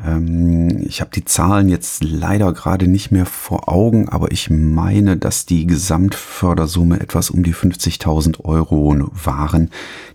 Ähm, 0.05 0.83
ich 0.85 1.01
habe 1.01 1.11
die 1.13 1.25
Zahlen 1.25 1.69
jetzt 1.69 2.03
leider 2.03 2.53
gerade 2.53 2.87
nicht 2.87 3.11
mehr 3.11 3.25
vor 3.25 3.69
Augen, 3.69 4.09
aber 4.09 4.31
ich 4.31 4.49
meine, 4.49 5.17
dass 5.17 5.45
die 5.45 5.65
Gesamtfördersumme 5.65 6.99
etwas 6.99 7.29
um 7.29 7.43
die 7.43 7.53
50.000 7.53 8.43
Euro 8.43 8.95
waren, 9.11 9.69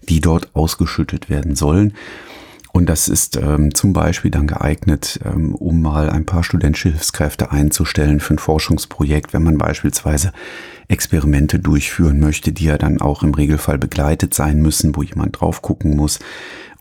die 0.08 0.20
dort 0.20 0.54
ausgeschüttet 0.54 1.30
werden 1.30 1.56
sollen. 1.56 1.94
Und 2.72 2.90
das 2.90 3.08
ist 3.08 3.38
ähm, 3.38 3.74
zum 3.74 3.94
Beispiel 3.94 4.30
dann 4.30 4.46
geeignet, 4.46 5.18
ähm, 5.24 5.54
um 5.54 5.80
mal 5.80 6.10
ein 6.10 6.26
paar 6.26 6.44
studentische 6.44 6.90
Hilfskräfte 6.90 7.50
einzustellen 7.50 8.20
für 8.20 8.34
ein 8.34 8.38
Forschungsprojekt, 8.38 9.32
wenn 9.32 9.42
man 9.42 9.56
beispielsweise 9.56 10.32
Experimente 10.88 11.58
durchführen 11.58 12.20
möchte, 12.20 12.52
die 12.52 12.64
ja 12.64 12.78
dann 12.78 13.00
auch 13.00 13.22
im 13.22 13.34
Regelfall 13.34 13.78
begleitet 13.78 14.34
sein 14.34 14.62
müssen, 14.62 14.96
wo 14.96 15.02
jemand 15.02 15.40
drauf 15.40 15.62
gucken 15.62 15.96
muss. 15.96 16.18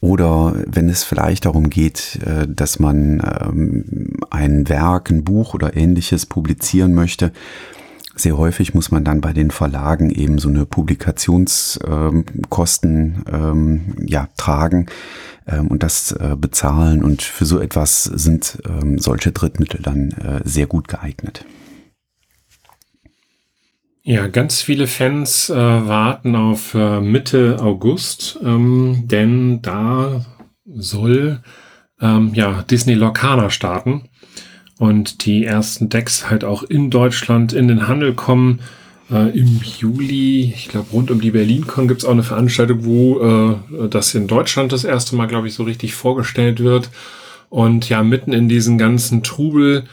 Oder 0.01 0.55
wenn 0.67 0.89
es 0.89 1.03
vielleicht 1.03 1.45
darum 1.45 1.69
geht, 1.69 2.19
äh, 2.25 2.47
dass 2.47 2.79
man 2.79 3.21
ähm, 3.41 4.17
ein 4.29 4.69
Werk, 4.69 5.09
ein 5.09 5.24
Buch 5.24 5.53
oder 5.53 5.75
ähnliches 5.75 6.25
publizieren 6.25 6.93
möchte, 6.93 7.31
sehr 8.15 8.38
häufig 8.38 8.74
muss 8.74 8.91
man 8.91 9.03
dann 9.03 9.19
bei 9.19 9.33
den 9.33 9.51
Verlagen 9.51 10.09
eben 10.09 10.39
so 10.39 10.47
eine 10.47 10.65
Publikationskosten 10.65 13.25
ähm, 13.31 13.95
ja, 14.05 14.29
tragen 14.38 14.85
ähm, 15.47 15.67
und 15.67 15.83
das 15.83 16.13
äh, 16.13 16.38
bezahlen. 16.39 17.03
Und 17.03 17.21
für 17.21 17.45
so 17.45 17.59
etwas 17.59 18.05
sind 18.05 18.59
ähm, 18.67 19.00
solche 19.00 19.33
Drittmittel 19.33 19.81
dann 19.81 20.12
äh, 20.12 20.39
sehr 20.45 20.67
gut 20.67 20.88
geeignet. 20.88 21.43
Ja, 24.07 24.27
ganz 24.27 24.62
viele 24.62 24.85
Fans 24.85 25.50
äh, 25.50 25.55
warten 25.55 26.35
auf 26.35 26.75
äh, 26.75 27.01
Mitte 27.01 27.57
August, 27.59 28.38
ähm, 28.43 29.05
denn 29.05 29.63
da 29.63 30.24
soll 30.63 31.41
ähm, 32.00 32.31
ja 32.35 32.62
Disney 32.69 32.93
Lorcaner 32.93 33.50
starten 33.50 34.03
und 34.77 35.25
die 35.25 35.43
ersten 35.43 35.89
Decks 35.89 36.29
halt 36.29 36.43
auch 36.43 36.62
in 36.62 36.91
Deutschland 36.91 37.51
in 37.51 37.67
den 37.67 37.88
Handel 37.88 38.13
kommen. 38.13 38.59
Äh, 39.09 39.35
Im 39.35 39.59
Juli, 39.63 40.53
ich 40.55 40.67
glaube, 40.67 40.91
rund 40.91 41.09
um 41.09 41.19
die 41.19 41.31
BerlinCon 41.31 41.88
gibt 41.88 42.01
es 42.01 42.05
auch 42.05 42.12
eine 42.12 42.21
Veranstaltung, 42.21 42.85
wo 42.85 43.21
äh, 43.21 43.88
das 43.89 44.13
in 44.13 44.27
Deutschland 44.27 44.71
das 44.71 44.83
erste 44.83 45.15
Mal, 45.15 45.25
glaube 45.25 45.47
ich, 45.47 45.55
so 45.55 45.63
richtig 45.63 45.95
vorgestellt 45.95 46.59
wird. 46.59 46.91
Und 47.50 47.89
ja, 47.89 48.03
mitten 48.03 48.33
in 48.33 48.50
diesen 48.50 48.77
ganzen 48.77 49.24
Trubel, 49.24 49.85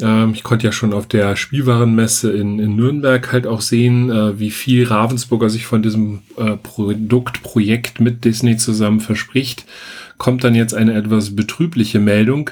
äh, 0.00 0.30
ich 0.30 0.42
konnte 0.42 0.66
ja 0.66 0.72
schon 0.72 0.92
auf 0.92 1.06
der 1.06 1.36
Spielwarenmesse 1.36 2.32
in, 2.32 2.58
in 2.58 2.76
Nürnberg 2.76 3.32
halt 3.32 3.46
auch 3.46 3.60
sehen, 3.60 4.10
äh, 4.10 4.38
wie 4.38 4.50
viel 4.50 4.86
Ravensburger 4.86 5.50
sich 5.50 5.66
von 5.66 5.82
diesem 5.82 6.20
äh, 6.36 6.56
Produktprojekt 6.56 8.00
mit 8.00 8.24
Disney 8.24 8.56
zusammen 8.56 9.00
verspricht, 9.00 9.64
kommt 10.18 10.44
dann 10.44 10.54
jetzt 10.54 10.74
eine 10.74 10.94
etwas 10.94 11.34
betrübliche 11.36 11.98
Meldung. 11.98 12.50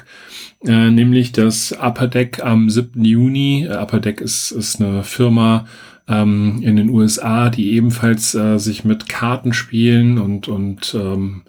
Äh, 0.65 0.91
nämlich 0.91 1.31
das 1.31 1.71
Upper 1.71 2.07
Deck 2.07 2.43
am 2.43 2.69
7. 2.69 3.03
Juni. 3.03 3.65
Äh, 3.65 3.77
Upper 3.77 3.99
Deck 3.99 4.19
ist, 4.19 4.51
ist 4.51 4.81
eine 4.81 5.03
Firma, 5.03 5.65
ähm, 6.09 6.59
in 6.63 6.75
den 6.75 6.89
USA, 6.89 7.49
die 7.49 7.71
ebenfalls 7.73 8.33
äh, 8.33 8.57
sich 8.57 8.83
mit 8.83 9.07
Kartenspielen 9.07 10.17
und, 10.17 10.47
und 10.47 10.95
ähm, 10.99 11.43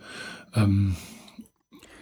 ähm, 0.54 0.96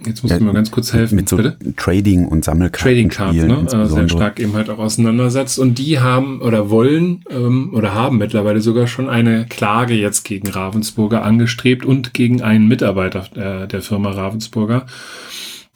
Jetzt 0.07 0.23
muss 0.23 0.31
ja, 0.31 0.39
ich 0.39 0.43
mal 0.43 0.53
ganz 0.55 0.71
kurz 0.71 0.93
helfen. 0.93 1.17
Mit 1.17 1.29
so 1.29 1.37
Bitte? 1.37 1.57
Trading 1.77 2.27
und 2.27 2.45
Sammelkarten. 2.45 2.89
Trading 2.89 3.09
Cards, 3.09 3.37
ne? 3.37 3.67
Äh, 3.83 3.87
sehr 3.87 4.09
stark 4.09 4.39
eben 4.39 4.53
halt 4.55 4.71
auch 4.71 4.79
auseinandersetzt. 4.79 5.59
Und 5.59 5.79
die 5.79 5.99
haben 5.99 6.41
oder 6.41 6.71
wollen 6.71 7.25
ähm, 7.31 7.73
oder 7.75 7.95
haben 7.95 8.19
mittlerweile 8.19 8.61
sogar 8.61 8.87
schon 8.87 9.09
eine 9.09 9.47
Klage 9.47 9.95
jetzt 9.95 10.25
gegen 10.25 10.49
Ravensburger 10.49 11.25
angestrebt 11.25 11.85
und 11.85 12.15
gegen 12.15 12.43
einen 12.43 12.69
Mitarbeiter 12.69 13.25
äh, 13.35 13.67
der 13.67 13.83
Firma 13.83 14.11
Ravensburger, 14.11 14.87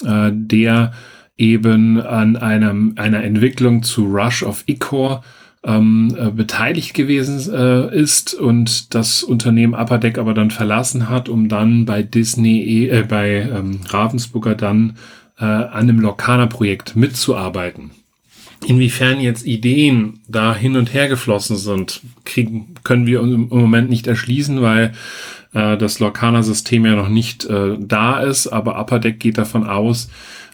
äh, 0.04 0.30
der 0.32 0.92
eben 1.36 2.00
an 2.00 2.36
einem, 2.36 2.94
einer 2.96 3.24
Entwicklung 3.24 3.82
zu 3.82 4.04
Rush 4.04 4.44
of 4.44 4.62
Icor 4.66 5.24
ähm, 5.64 6.16
äh, 6.18 6.30
beteiligt 6.30 6.94
gewesen 6.94 7.52
äh, 7.52 7.96
ist 7.96 8.34
und 8.34 8.94
das 8.94 9.22
Unternehmen 9.22 9.74
Upper 9.74 9.98
Deck 9.98 10.18
aber 10.18 10.34
dann 10.34 10.50
verlassen 10.50 11.08
hat, 11.08 11.28
um 11.28 11.48
dann 11.48 11.84
bei 11.84 12.02
Disney, 12.02 12.88
äh, 12.88 13.04
bei 13.08 13.42
ähm, 13.42 13.80
Ravensburger 13.88 14.54
dann 14.54 14.96
äh, 15.38 15.44
an 15.44 15.86
dem 15.86 16.00
Lorcaner-Projekt 16.00 16.96
mitzuarbeiten. 16.96 17.92
Inwiefern 18.66 19.20
jetzt 19.20 19.44
Ideen 19.44 20.20
da 20.28 20.54
hin 20.54 20.76
und 20.76 20.94
her 20.94 21.08
geflossen 21.08 21.56
sind, 21.56 22.00
kriegen, 22.24 22.74
können 22.84 23.06
wir 23.06 23.20
im 23.20 23.48
Moment 23.48 23.90
nicht 23.90 24.06
erschließen, 24.06 24.62
weil 24.62 24.92
äh, 25.52 25.76
das 25.76 25.98
Lorcaner-System 25.98 26.86
ja 26.86 26.94
noch 26.94 27.08
nicht 27.08 27.44
äh, 27.44 27.76
da 27.78 28.20
ist. 28.20 28.46
Aber 28.48 28.78
Upper 28.78 29.00
Deck 29.00 29.18
geht 29.18 29.38
davon 29.38 29.66
aus, 29.66 30.10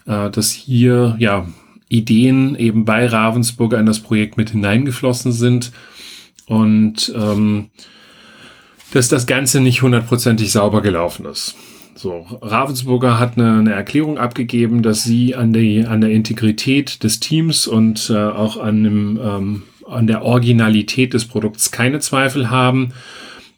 äh, 0.07 0.31
dass 0.31 0.53
hier 0.53 1.17
ja 1.19 1.47
Ideen 1.88 2.57
eben 2.57 2.85
bei 2.85 3.07
Ravensburger 3.07 3.78
in 3.78 3.87
das 3.87 4.00
Projekt 4.00 4.37
mit 4.37 4.50
hineingeflossen 4.50 5.33
sind 5.33 5.73
und 6.47 7.12
ähm, 7.16 7.71
dass 8.92 9.09
das 9.09 9.26
Ganze 9.26 9.61
nicht 9.61 9.83
hundertprozentig 9.83 10.50
sauber 10.50 10.83
gelaufen 10.83 11.26
ist. 11.26 11.54
So, 11.95 12.26
Ravensburger 12.42 13.18
hat 13.18 13.37
eine, 13.37 13.59
eine 13.59 13.73
Erklärung 13.73 14.18
abgegeben, 14.18 14.83
dass 14.83 15.02
sie 15.02 15.35
an, 15.35 15.52
die, 15.52 15.85
an 15.85 16.00
der 16.00 16.11
Integrität 16.11 17.02
des 17.02 17.18
Teams 17.18 17.66
und 17.66 18.09
äh, 18.11 18.16
auch 18.16 18.57
an, 18.57 18.85
dem, 18.85 19.21
ähm, 19.21 19.62
an 19.90 20.07
der 20.07 20.23
Originalität 20.23 21.12
des 21.12 21.25
Produkts 21.25 21.73
keine 21.73 21.99
Zweifel 21.99 22.50
haben 22.50 22.92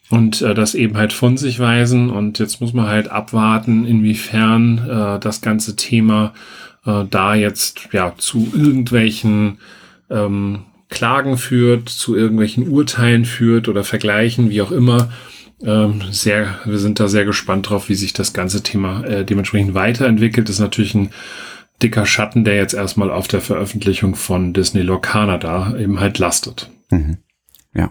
und 0.09 0.41
äh, 0.41 0.55
das 0.55 0.75
eben 0.75 0.97
halt 0.97 1.13
von 1.13 1.37
sich 1.37 1.61
weisen. 1.61 2.09
Und 2.09 2.39
jetzt 2.39 2.63
muss 2.63 2.73
man 2.73 2.87
halt 2.87 3.09
abwarten, 3.11 3.85
inwiefern 3.85 4.89
äh, 4.89 5.21
das 5.21 5.43
ganze 5.43 5.77
Thema 5.77 6.33
äh, 6.87 7.05
da 7.11 7.35
jetzt 7.35 7.89
ja 7.93 8.15
zu 8.17 8.51
irgendwelchen 8.55 9.59
ähm, 10.09 10.65
Klagen 10.89 11.39
führt, 11.39 11.89
zu 11.89 12.17
irgendwelchen 12.17 12.69
Urteilen 12.69 13.25
führt 13.25 13.69
oder 13.69 13.85
Vergleichen, 13.85 14.51
wie 14.51 14.63
auch 14.63 14.73
immer. 14.73 15.11
Ähm, 15.63 16.01
sehr, 16.11 16.59
wir 16.65 16.79
sind 16.79 17.01
da 17.01 17.09
sehr 17.09 17.25
gespannt 17.25 17.69
drauf, 17.69 17.89
wie 17.89 17.95
sich 17.95 18.13
das 18.13 18.33
ganze 18.33 18.63
Thema 18.63 19.05
äh, 19.05 19.25
dementsprechend 19.25 19.75
weiterentwickelt. 19.75 20.49
Das 20.49 20.57
ist 20.57 20.61
natürlich 20.61 20.95
ein 20.95 21.11
dicker 21.83 22.07
Schatten, 22.07 22.45
der 22.45 22.57
jetzt 22.57 22.75
erstmal 22.75 23.11
auf 23.11 23.29
der 23.29 23.41
Veröffentlichung 23.41 24.15
von 24.15 24.53
Disney 24.53 24.83
Locana 24.83 25.39
da 25.39 25.77
eben 25.77 26.01
halt 26.01 26.19
lastet. 26.19 26.71
Mhm. 26.91 27.19
Ja. 27.75 27.91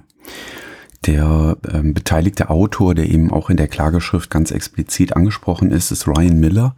Der 1.05 1.57
ähm, 1.71 1.93
beteiligte 1.93 2.49
Autor, 2.49 2.93
der 2.93 3.09
eben 3.09 3.31
auch 3.31 3.49
in 3.49 3.57
der 3.57 3.67
Klageschrift 3.67 4.29
ganz 4.29 4.51
explizit 4.51 5.15
angesprochen 5.15 5.71
ist, 5.71 5.91
ist 5.91 6.07
Ryan 6.07 6.39
Miller. 6.39 6.75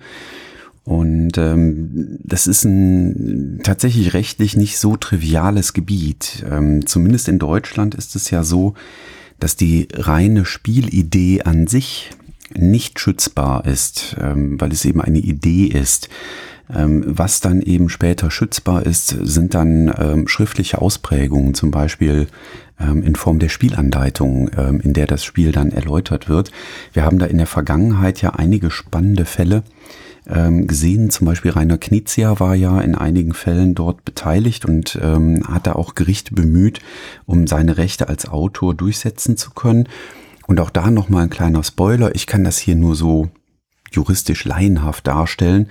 Und 0.84 1.38
ähm, 1.38 2.18
das 2.24 2.48
ist 2.48 2.66
ein 2.66 3.60
tatsächlich 3.64 4.14
rechtlich 4.14 4.58
nicht 4.58 4.80
so 4.80 4.98
triviales 4.98 5.74
Gebiet. 5.74 6.44
Ähm, 6.50 6.88
zumindest 6.88 7.28
in 7.28 7.38
Deutschland 7.38 7.94
ist 7.94 8.16
es 8.16 8.32
ja 8.32 8.44
so, 8.44 8.74
dass 9.40 9.56
die 9.56 9.88
reine 9.94 10.46
Spielidee 10.46 11.44
an 11.44 11.68
sich 11.68 12.12
nicht 12.54 13.00
schützbar 13.00 13.66
ist, 13.66 14.16
ähm, 14.20 14.60
weil 14.60 14.72
es 14.72 14.86
eben 14.86 15.02
eine 15.02 15.20
Idee 15.20 15.66
ist. 15.66 16.10
Ähm, 16.74 17.04
was 17.06 17.42
dann 17.42 17.62
eben 17.62 17.90
später 17.90 18.32
schützbar 18.32 18.86
ist, 18.86 19.10
sind 19.10 19.54
dann 19.54 19.94
ähm, 19.98 20.28
schriftliche 20.28 20.82
Ausprägungen, 20.82 21.54
zum 21.54 21.70
Beispiel 21.70 22.28
ähm, 22.80 23.04
in 23.04 23.16
Form 23.16 23.40
der 23.40 23.50
Spielanleitung, 23.50 24.50
ähm, 24.58 24.80
in 24.80 24.94
der 24.94 25.08
das 25.08 25.24
Spiel 25.24 25.52
dann 25.52 25.72
erläutert 25.72 26.30
wird. 26.30 26.52
Wir 26.94 27.04
haben 27.04 27.20
da 27.20 27.26
in 27.26 27.38
der 27.38 27.48
Vergangenheit 27.48 28.22
ja 28.22 28.32
einige 28.32 28.72
spannende 28.72 29.26
Fälle, 29.26 29.64
ähm, 30.28 30.68
gesehen. 30.68 31.10
Zum 31.10 31.26
Beispiel 31.26 31.52
Rainer 31.52 31.78
Knizia 31.78 32.40
war 32.40 32.56
ja 32.56 32.80
in 32.82 32.96
einigen 32.96 33.34
Fällen 33.34 33.76
dort 33.76 34.06
beteiligt 34.06 34.66
und 34.66 35.00
ähm, 35.02 35.44
hat 35.48 35.68
da 35.68 35.74
auch 35.74 35.96
Gerichte 35.96 36.34
bemüht, 36.34 36.80
um 37.26 37.48
seine 37.48 37.78
Rechte 37.78 38.10
als 38.10 38.28
Autor 38.28 38.74
durchsetzen 38.74 39.38
zu 39.38 39.52
können. 39.52 39.88
Und 40.48 40.60
auch 40.60 40.70
da 40.70 40.92
nochmal 40.92 41.24
ein 41.24 41.30
kleiner 41.30 41.64
Spoiler. 41.64 42.16
Ich 42.16 42.28
kann 42.28 42.44
das 42.44 42.58
hier 42.58 42.76
nur 42.76 42.96
so 42.96 43.30
juristisch 43.92 44.46
laienhaft 44.46 45.06
darstellen. 45.06 45.68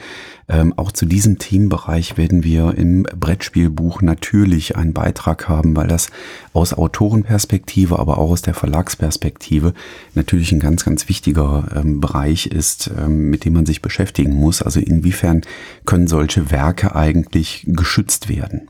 Ähm, 0.48 0.74
auch 0.76 0.92
zu 0.92 1.06
diesem 1.06 1.38
Themenbereich 1.38 2.16
werden 2.16 2.44
wir 2.44 2.74
im 2.76 3.04
Brettspielbuch 3.04 4.02
natürlich 4.02 4.76
einen 4.76 4.92
Beitrag 4.92 5.48
haben, 5.48 5.74
weil 5.76 5.88
das 5.88 6.10
aus 6.52 6.74
Autorenperspektive, 6.74 7.98
aber 7.98 8.18
auch 8.18 8.30
aus 8.30 8.42
der 8.42 8.54
Verlagsperspektive 8.54 9.74
natürlich 10.14 10.52
ein 10.52 10.60
ganz, 10.60 10.84
ganz 10.84 11.08
wichtiger 11.08 11.68
ähm, 11.74 12.00
Bereich 12.00 12.46
ist, 12.46 12.90
ähm, 12.98 13.30
mit 13.30 13.44
dem 13.44 13.54
man 13.54 13.66
sich 13.66 13.80
beschäftigen 13.80 14.34
muss. 14.34 14.60
Also 14.62 14.80
inwiefern 14.80 15.42
können 15.86 16.06
solche 16.06 16.50
Werke 16.50 16.94
eigentlich 16.94 17.64
geschützt 17.66 18.28
werden? 18.28 18.68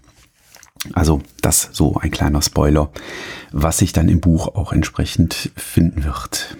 Also 0.92 1.20
das 1.42 1.70
so 1.72 1.96
ein 1.96 2.10
kleiner 2.10 2.40
Spoiler, 2.40 2.90
was 3.52 3.78
sich 3.78 3.92
dann 3.92 4.08
im 4.08 4.20
Buch 4.20 4.54
auch 4.54 4.72
entsprechend 4.72 5.50
finden 5.56 6.04
wird. 6.04 6.56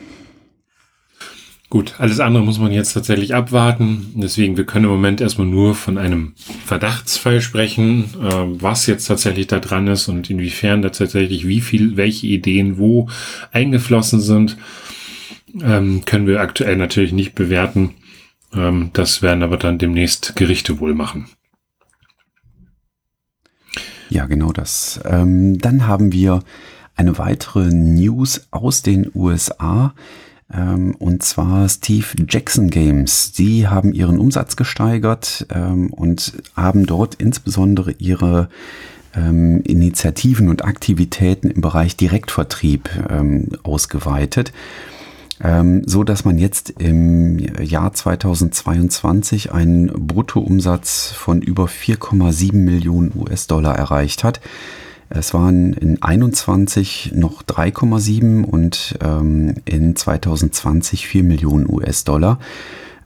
Gut, 1.70 1.94
alles 1.98 2.18
andere 2.18 2.42
muss 2.42 2.58
man 2.58 2.72
jetzt 2.72 2.94
tatsächlich 2.94 3.32
abwarten. 3.32 4.12
Deswegen, 4.16 4.56
wir 4.56 4.66
können 4.66 4.86
im 4.86 4.90
Moment 4.90 5.20
erstmal 5.20 5.46
nur 5.46 5.76
von 5.76 5.98
einem 5.98 6.32
Verdachtsfall 6.66 7.40
sprechen, 7.40 8.06
äh, 8.20 8.60
was 8.60 8.88
jetzt 8.88 9.06
tatsächlich 9.06 9.46
da 9.46 9.60
dran 9.60 9.86
ist 9.86 10.08
und 10.08 10.28
inwiefern 10.28 10.82
da 10.82 10.88
tatsächlich 10.88 11.46
wie 11.46 11.60
viel, 11.60 11.96
welche 11.96 12.26
Ideen 12.26 12.76
wo 12.78 13.08
eingeflossen 13.52 14.20
sind, 14.20 14.56
ähm, 15.62 16.04
können 16.04 16.26
wir 16.26 16.40
aktuell 16.40 16.76
natürlich 16.76 17.12
nicht 17.12 17.36
bewerten. 17.36 17.94
Ähm, 18.52 18.90
das 18.92 19.22
werden 19.22 19.44
aber 19.44 19.56
dann 19.56 19.78
demnächst 19.78 20.34
Gerichte 20.34 20.80
wohl 20.80 20.94
machen. 20.94 21.28
Ja, 24.08 24.26
genau 24.26 24.50
das. 24.50 24.98
Ähm, 25.04 25.58
dann 25.58 25.86
haben 25.86 26.12
wir 26.12 26.42
eine 26.96 27.16
weitere 27.18 27.72
News 27.72 28.48
aus 28.50 28.82
den 28.82 29.08
USA. 29.14 29.94
Ähm, 30.52 30.94
und 30.98 31.22
zwar 31.22 31.68
Steve 31.68 32.06
Jackson 32.28 32.70
Games. 32.70 33.32
Sie 33.34 33.68
haben 33.68 33.92
ihren 33.92 34.18
Umsatz 34.18 34.56
gesteigert 34.56 35.46
ähm, 35.54 35.92
und 35.92 36.32
haben 36.56 36.86
dort 36.86 37.16
insbesondere 37.16 37.92
ihre 37.92 38.48
ähm, 39.14 39.62
Initiativen 39.62 40.48
und 40.48 40.64
Aktivitäten 40.64 41.50
im 41.50 41.60
Bereich 41.60 41.96
Direktvertrieb 41.96 42.88
ausgeweitet, 43.62 44.52
so 45.86 46.04
dass 46.04 46.26
man 46.26 46.36
jetzt 46.36 46.70
im 46.78 47.38
Jahr 47.38 47.94
2022 47.94 49.50
einen 49.52 49.86
Bruttoumsatz 49.86 51.12
von 51.12 51.40
über 51.40 51.64
4,7 51.64 52.54
Millionen 52.54 53.10
US-Dollar 53.16 53.74
erreicht 53.74 54.22
hat. 54.22 54.40
Es 55.10 55.34
waren 55.34 55.72
in 55.72 56.00
21 56.02 57.12
noch 57.16 57.42
3,7 57.42 58.44
und 58.44 58.96
ähm, 59.02 59.56
in 59.64 59.96
2020 59.96 61.08
4 61.08 61.24
Millionen 61.24 61.68
US-Dollar. 61.68 62.38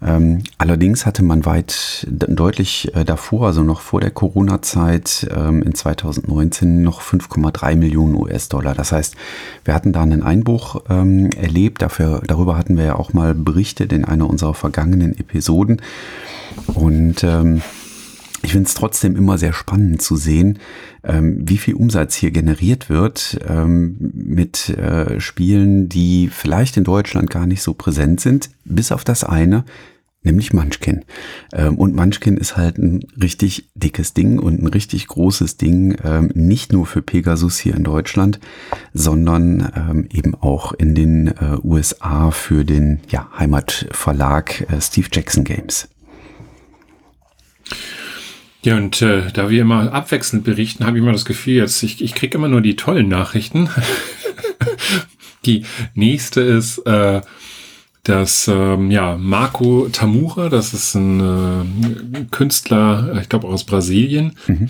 Ähm, 0.04 0.42
allerdings 0.58 1.06
hatte 1.06 1.22
man 1.22 1.46
weit 1.46 2.06
deutlich 2.10 2.94
äh, 2.94 3.06
davor, 3.06 3.46
also 3.46 3.62
noch 3.62 3.80
vor 3.80 4.02
der 4.02 4.10
Corona-Zeit 4.10 5.28
ähm, 5.34 5.62
in 5.62 5.74
2019 5.74 6.82
noch 6.82 7.00
5,3 7.00 7.74
Millionen 7.76 8.14
US-Dollar. 8.14 8.74
Das 8.74 8.92
heißt, 8.92 9.16
wir 9.64 9.72
hatten 9.72 9.94
da 9.94 10.02
einen 10.02 10.22
Einbruch 10.22 10.82
ähm, 10.90 11.30
erlebt. 11.30 11.80
Dafür, 11.80 12.20
darüber 12.26 12.58
hatten 12.58 12.76
wir 12.76 12.84
ja 12.84 12.96
auch 12.96 13.14
mal 13.14 13.34
berichtet 13.34 13.94
in 13.94 14.04
einer 14.04 14.28
unserer 14.28 14.52
vergangenen 14.52 15.18
Episoden. 15.18 15.80
Und 16.66 17.24
ähm, 17.24 17.62
ich 18.44 18.52
finde 18.52 18.68
es 18.68 18.74
trotzdem 18.74 19.16
immer 19.16 19.38
sehr 19.38 19.52
spannend 19.52 20.02
zu 20.02 20.16
sehen, 20.16 20.58
ähm, 21.02 21.42
wie 21.48 21.56
viel 21.56 21.74
Umsatz 21.74 22.14
hier 22.14 22.30
generiert 22.30 22.90
wird 22.90 23.38
ähm, 23.48 23.96
mit 24.12 24.68
äh, 24.68 25.18
Spielen, 25.18 25.88
die 25.88 26.28
vielleicht 26.28 26.76
in 26.76 26.84
Deutschland 26.84 27.30
gar 27.30 27.46
nicht 27.46 27.62
so 27.62 27.72
präsent 27.72 28.20
sind, 28.20 28.50
bis 28.64 28.92
auf 28.92 29.02
das 29.02 29.24
eine, 29.24 29.64
nämlich 30.22 30.52
Munchkin. 30.52 31.04
Ähm, 31.54 31.78
und 31.78 31.94
Munchkin 31.94 32.36
ist 32.36 32.56
halt 32.56 32.76
ein 32.76 33.06
richtig 33.20 33.70
dickes 33.74 34.12
Ding 34.12 34.38
und 34.38 34.62
ein 34.62 34.66
richtig 34.66 35.06
großes 35.06 35.56
Ding, 35.56 35.96
ähm, 36.04 36.30
nicht 36.34 36.70
nur 36.70 36.84
für 36.84 37.00
Pegasus 37.00 37.58
hier 37.58 37.74
in 37.74 37.84
Deutschland, 37.84 38.40
sondern 38.92 39.72
ähm, 39.74 40.08
eben 40.12 40.34
auch 40.34 40.72
in 40.72 40.94
den 40.94 41.28
äh, 41.28 41.56
USA 41.62 42.30
für 42.30 42.66
den 42.66 43.00
ja, 43.08 43.26
Heimatverlag 43.38 44.70
äh, 44.70 44.80
Steve 44.82 45.08
Jackson 45.10 45.44
Games. 45.44 45.88
Ja, 48.64 48.78
und 48.78 49.02
äh, 49.02 49.30
da 49.30 49.50
wir 49.50 49.60
immer 49.60 49.92
abwechselnd 49.92 50.42
berichten, 50.42 50.86
habe 50.86 50.96
ich 50.96 51.02
immer 51.02 51.12
das 51.12 51.26
Gefühl, 51.26 51.56
jetzt 51.56 51.82
ich, 51.82 52.02
ich 52.02 52.14
kriege 52.14 52.38
immer 52.38 52.48
nur 52.48 52.62
die 52.62 52.76
tollen 52.76 53.08
Nachrichten. 53.08 53.68
die 55.44 55.66
nächste 55.94 56.40
ist, 56.40 56.78
äh, 56.86 57.20
dass 58.04 58.48
ähm, 58.48 58.90
ja 58.90 59.18
Marco 59.18 59.88
Tamura, 59.92 60.48
das 60.48 60.72
ist 60.72 60.94
ein 60.94 61.20
äh, 61.20 62.24
Künstler, 62.30 63.18
ich 63.20 63.28
glaube 63.28 63.48
aus 63.48 63.64
Brasilien, 63.64 64.34
mhm. 64.46 64.68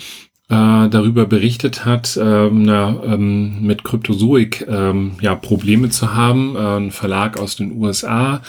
äh, 0.49 0.89
darüber 0.89 1.25
berichtet 1.25 1.85
hat, 1.85 2.19
ähm, 2.21 2.63
na, 2.63 3.01
ähm, 3.05 3.65
mit 3.65 3.85
Kryptozoik 3.85 4.65
ähm, 4.67 5.13
ja 5.21 5.35
Probleme 5.35 5.87
zu 5.87 6.13
haben. 6.13 6.57
Äh, 6.57 6.59
ein 6.59 6.91
Verlag 6.91 7.37
aus 7.37 7.55
den 7.55 7.71
USA 7.77 8.35
äh, 8.35 8.39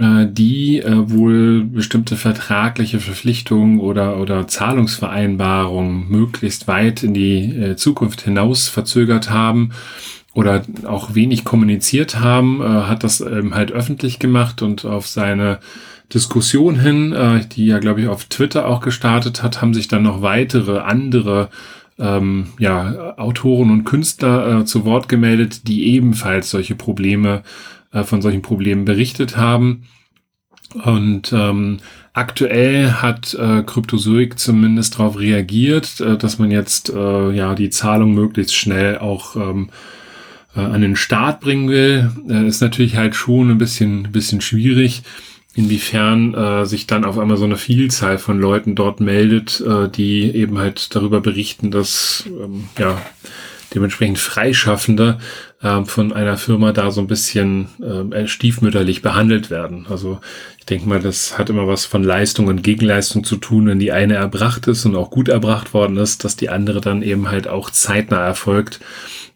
die 0.00 0.78
äh, 0.78 1.10
wohl 1.10 1.64
bestimmte 1.64 2.16
vertragliche 2.16 3.00
Verpflichtungen 3.00 3.80
oder, 3.80 4.18
oder 4.18 4.46
Zahlungsvereinbarungen 4.46 6.08
möglichst 6.08 6.68
weit 6.68 7.02
in 7.02 7.14
die 7.14 7.56
äh, 7.56 7.76
Zukunft 7.76 8.20
hinaus 8.20 8.68
verzögert 8.68 9.30
haben 9.30 9.70
oder 10.34 10.62
auch 10.84 11.16
wenig 11.16 11.44
kommuniziert 11.44 12.20
haben, 12.20 12.60
äh, 12.60 12.64
hat 12.64 13.02
das 13.02 13.20
ähm, 13.20 13.54
halt 13.54 13.72
öffentlich 13.72 14.20
gemacht 14.20 14.62
und 14.62 14.84
auf 14.84 15.08
seine 15.08 15.58
Diskussion 16.14 16.78
hin, 16.78 17.12
äh, 17.12 17.44
die 17.46 17.66
ja, 17.66 17.80
glaube 17.80 18.00
ich, 18.00 18.06
auf 18.06 18.24
Twitter 18.26 18.68
auch 18.68 18.80
gestartet 18.80 19.42
hat, 19.42 19.60
haben 19.60 19.74
sich 19.74 19.88
dann 19.88 20.04
noch 20.04 20.22
weitere 20.22 20.78
andere 20.78 21.48
ähm, 21.98 22.48
ja, 22.60 23.14
Autoren 23.18 23.72
und 23.72 23.82
Künstler 23.82 24.60
äh, 24.60 24.64
zu 24.64 24.84
Wort 24.84 25.08
gemeldet, 25.08 25.66
die 25.66 25.92
ebenfalls 25.92 26.50
solche 26.50 26.76
Probleme, 26.76 27.38
äh, 27.38 27.77
von 27.90 28.22
solchen 28.22 28.42
Problemen 28.42 28.84
berichtet 28.84 29.36
haben. 29.36 29.84
Und 30.84 31.32
ähm, 31.32 31.78
aktuell 32.12 32.92
hat 32.92 33.34
äh, 33.34 33.62
Cryptozoic 33.62 34.38
zumindest 34.38 34.98
darauf 34.98 35.18
reagiert, 35.18 36.00
äh, 36.00 36.18
dass 36.18 36.38
man 36.38 36.50
jetzt 36.50 36.90
äh, 36.90 37.30
ja 37.30 37.54
die 37.54 37.70
Zahlung 37.70 38.12
möglichst 38.12 38.54
schnell 38.54 38.98
auch 38.98 39.36
ähm, 39.36 39.70
äh, 40.54 40.60
an 40.60 40.82
den 40.82 40.96
Start 40.96 41.40
bringen 41.40 41.70
will. 41.70 42.10
Äh, 42.28 42.46
ist 42.46 42.60
natürlich 42.60 42.96
halt 42.96 43.14
schon 43.14 43.50
ein 43.50 43.58
bisschen, 43.58 44.12
bisschen 44.12 44.42
schwierig 44.42 45.02
inwiefern 45.54 46.34
äh, 46.34 46.66
sich 46.66 46.86
dann 46.86 47.04
auf 47.04 47.18
einmal 47.18 47.36
so 47.36 47.44
eine 47.44 47.56
Vielzahl 47.56 48.18
von 48.18 48.38
Leuten 48.38 48.74
dort 48.74 49.00
meldet, 49.00 49.60
äh, 49.60 49.88
die 49.88 50.30
eben 50.34 50.58
halt 50.58 50.94
darüber 50.94 51.20
berichten, 51.20 51.70
dass 51.70 52.24
ähm, 52.26 52.68
ja 52.78 53.00
dementsprechend 53.74 54.18
Freischaffende 54.18 55.18
äh, 55.62 55.84
von 55.84 56.12
einer 56.12 56.36
Firma 56.36 56.72
da 56.72 56.90
so 56.90 57.00
ein 57.00 57.06
bisschen 57.06 57.68
äh, 58.12 58.26
stiefmütterlich 58.26 59.02
behandelt 59.02 59.50
werden. 59.50 59.86
Also 59.88 60.20
ich 60.58 60.66
denke 60.66 60.88
mal, 60.88 61.00
das 61.00 61.38
hat 61.38 61.50
immer 61.50 61.66
was 61.66 61.84
von 61.84 62.02
Leistung 62.02 62.46
und 62.46 62.62
Gegenleistung 62.62 63.24
zu 63.24 63.36
tun, 63.36 63.66
wenn 63.66 63.78
die 63.78 63.92
eine 63.92 64.14
erbracht 64.14 64.66
ist 64.66 64.84
und 64.84 64.96
auch 64.96 65.10
gut 65.10 65.28
erbracht 65.28 65.74
worden 65.74 65.96
ist, 65.96 66.24
dass 66.24 66.36
die 66.36 66.50
andere 66.50 66.80
dann 66.80 67.02
eben 67.02 67.30
halt 67.30 67.48
auch 67.48 67.70
zeitnah 67.70 68.24
erfolgt. 68.24 68.80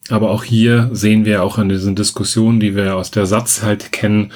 Aber 0.09 0.31
auch 0.31 0.45
hier 0.45 0.91
sehen 0.93 1.25
wir 1.25 1.43
auch 1.43 1.59
an 1.59 1.69
diesen 1.69 1.95
Diskussionen, 1.95 2.61
die 2.61 2.75
wir 2.75 2.97
aus 2.97 3.11
der 3.11 3.27
Satz 3.27 3.63
halt 3.63 3.93
kennen, 3.93 4.33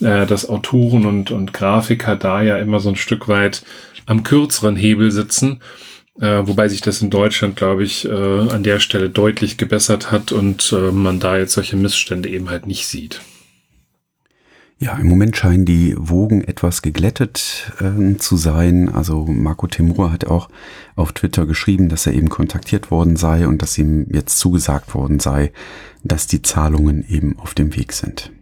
äh, 0.00 0.26
dass 0.26 0.48
Autoren 0.48 1.06
und, 1.06 1.30
und 1.30 1.52
Grafiker 1.52 2.16
da 2.16 2.42
ja 2.42 2.56
immer 2.58 2.80
so 2.80 2.88
ein 2.88 2.96
Stück 2.96 3.28
weit 3.28 3.62
am 4.06 4.22
kürzeren 4.22 4.76
Hebel 4.76 5.10
sitzen. 5.10 5.60
Äh, 6.18 6.46
wobei 6.46 6.68
sich 6.68 6.80
das 6.80 7.02
in 7.02 7.10
Deutschland, 7.10 7.56
glaube 7.56 7.84
ich, 7.84 8.06
äh, 8.06 8.10
an 8.10 8.62
der 8.62 8.80
Stelle 8.80 9.10
deutlich 9.10 9.56
gebessert 9.56 10.10
hat 10.10 10.32
und 10.32 10.72
äh, 10.72 10.90
man 10.90 11.20
da 11.20 11.38
jetzt 11.38 11.52
solche 11.52 11.76
Missstände 11.76 12.28
eben 12.28 12.50
halt 12.50 12.66
nicht 12.66 12.86
sieht. 12.86 13.20
Ja, 14.82 14.96
im 14.96 15.08
Moment 15.08 15.36
scheinen 15.36 15.66
die 15.66 15.94
Wogen 15.98 16.42
etwas 16.42 16.80
geglättet 16.80 17.70
äh, 17.80 18.16
zu 18.16 18.38
sein. 18.38 18.88
Also 18.88 19.26
Marco 19.26 19.66
Temur 19.66 20.10
hat 20.10 20.26
auch 20.26 20.48
auf 20.96 21.12
Twitter 21.12 21.44
geschrieben, 21.44 21.90
dass 21.90 22.06
er 22.06 22.14
eben 22.14 22.30
kontaktiert 22.30 22.90
worden 22.90 23.16
sei 23.16 23.46
und 23.46 23.60
dass 23.60 23.76
ihm 23.76 24.06
jetzt 24.10 24.38
zugesagt 24.38 24.94
worden 24.94 25.20
sei, 25.20 25.52
dass 26.02 26.26
die 26.26 26.40
Zahlungen 26.40 27.04
eben 27.06 27.38
auf 27.38 27.52
dem 27.52 27.76
Weg 27.76 27.92
sind. 27.92 28.32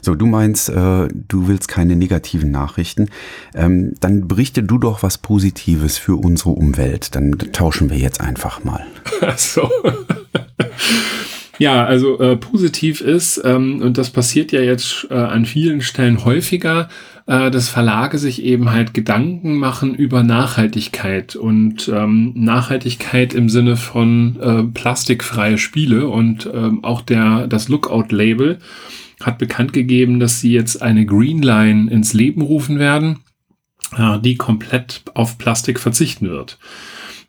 So, 0.00 0.14
du 0.14 0.26
meinst, 0.26 0.68
äh, 0.68 1.08
du 1.08 1.48
willst 1.48 1.68
keine 1.68 1.96
negativen 1.96 2.50
Nachrichten. 2.50 3.08
Ähm, 3.54 3.94
dann 4.00 4.28
berichte 4.28 4.62
du 4.62 4.78
doch 4.78 5.02
was 5.02 5.18
Positives 5.18 5.98
für 5.98 6.16
unsere 6.16 6.50
Umwelt. 6.50 7.14
Dann 7.14 7.32
tauschen 7.52 7.90
wir 7.90 7.98
jetzt 7.98 8.20
einfach 8.20 8.64
mal. 8.64 8.84
Ach 9.20 9.38
so. 9.38 9.70
Ja, 11.58 11.84
also 11.84 12.20
äh, 12.20 12.36
positiv 12.36 13.00
ist, 13.00 13.42
ähm, 13.44 13.82
und 13.82 13.98
das 13.98 14.10
passiert 14.10 14.52
ja 14.52 14.60
jetzt 14.60 15.08
äh, 15.10 15.14
an 15.14 15.44
vielen 15.44 15.80
Stellen 15.80 16.24
häufiger, 16.24 16.88
äh, 17.26 17.50
dass 17.50 17.68
Verlage 17.68 18.18
sich 18.18 18.44
eben 18.44 18.70
halt 18.70 18.94
Gedanken 18.94 19.56
machen 19.56 19.94
über 19.94 20.22
Nachhaltigkeit 20.22 21.34
und 21.34 21.88
ähm, 21.88 22.32
Nachhaltigkeit 22.36 23.34
im 23.34 23.48
Sinne 23.48 23.76
von 23.76 24.38
äh, 24.40 24.62
plastikfreie 24.62 25.58
Spiele 25.58 26.08
und 26.08 26.48
ähm, 26.52 26.84
auch 26.84 27.02
der 27.02 27.48
das 27.48 27.68
Lookout-Label 27.68 28.58
hat 29.20 29.38
bekannt 29.38 29.72
gegeben, 29.72 30.20
dass 30.20 30.40
sie 30.40 30.52
jetzt 30.52 30.82
eine 30.82 31.04
Green 31.04 31.42
Line 31.42 31.90
ins 31.90 32.12
Leben 32.12 32.42
rufen 32.42 32.78
werden, 32.78 33.20
äh, 33.96 34.18
die 34.20 34.36
komplett 34.36 35.02
auf 35.14 35.38
Plastik 35.38 35.80
verzichten 35.80 36.28
wird. 36.28 36.58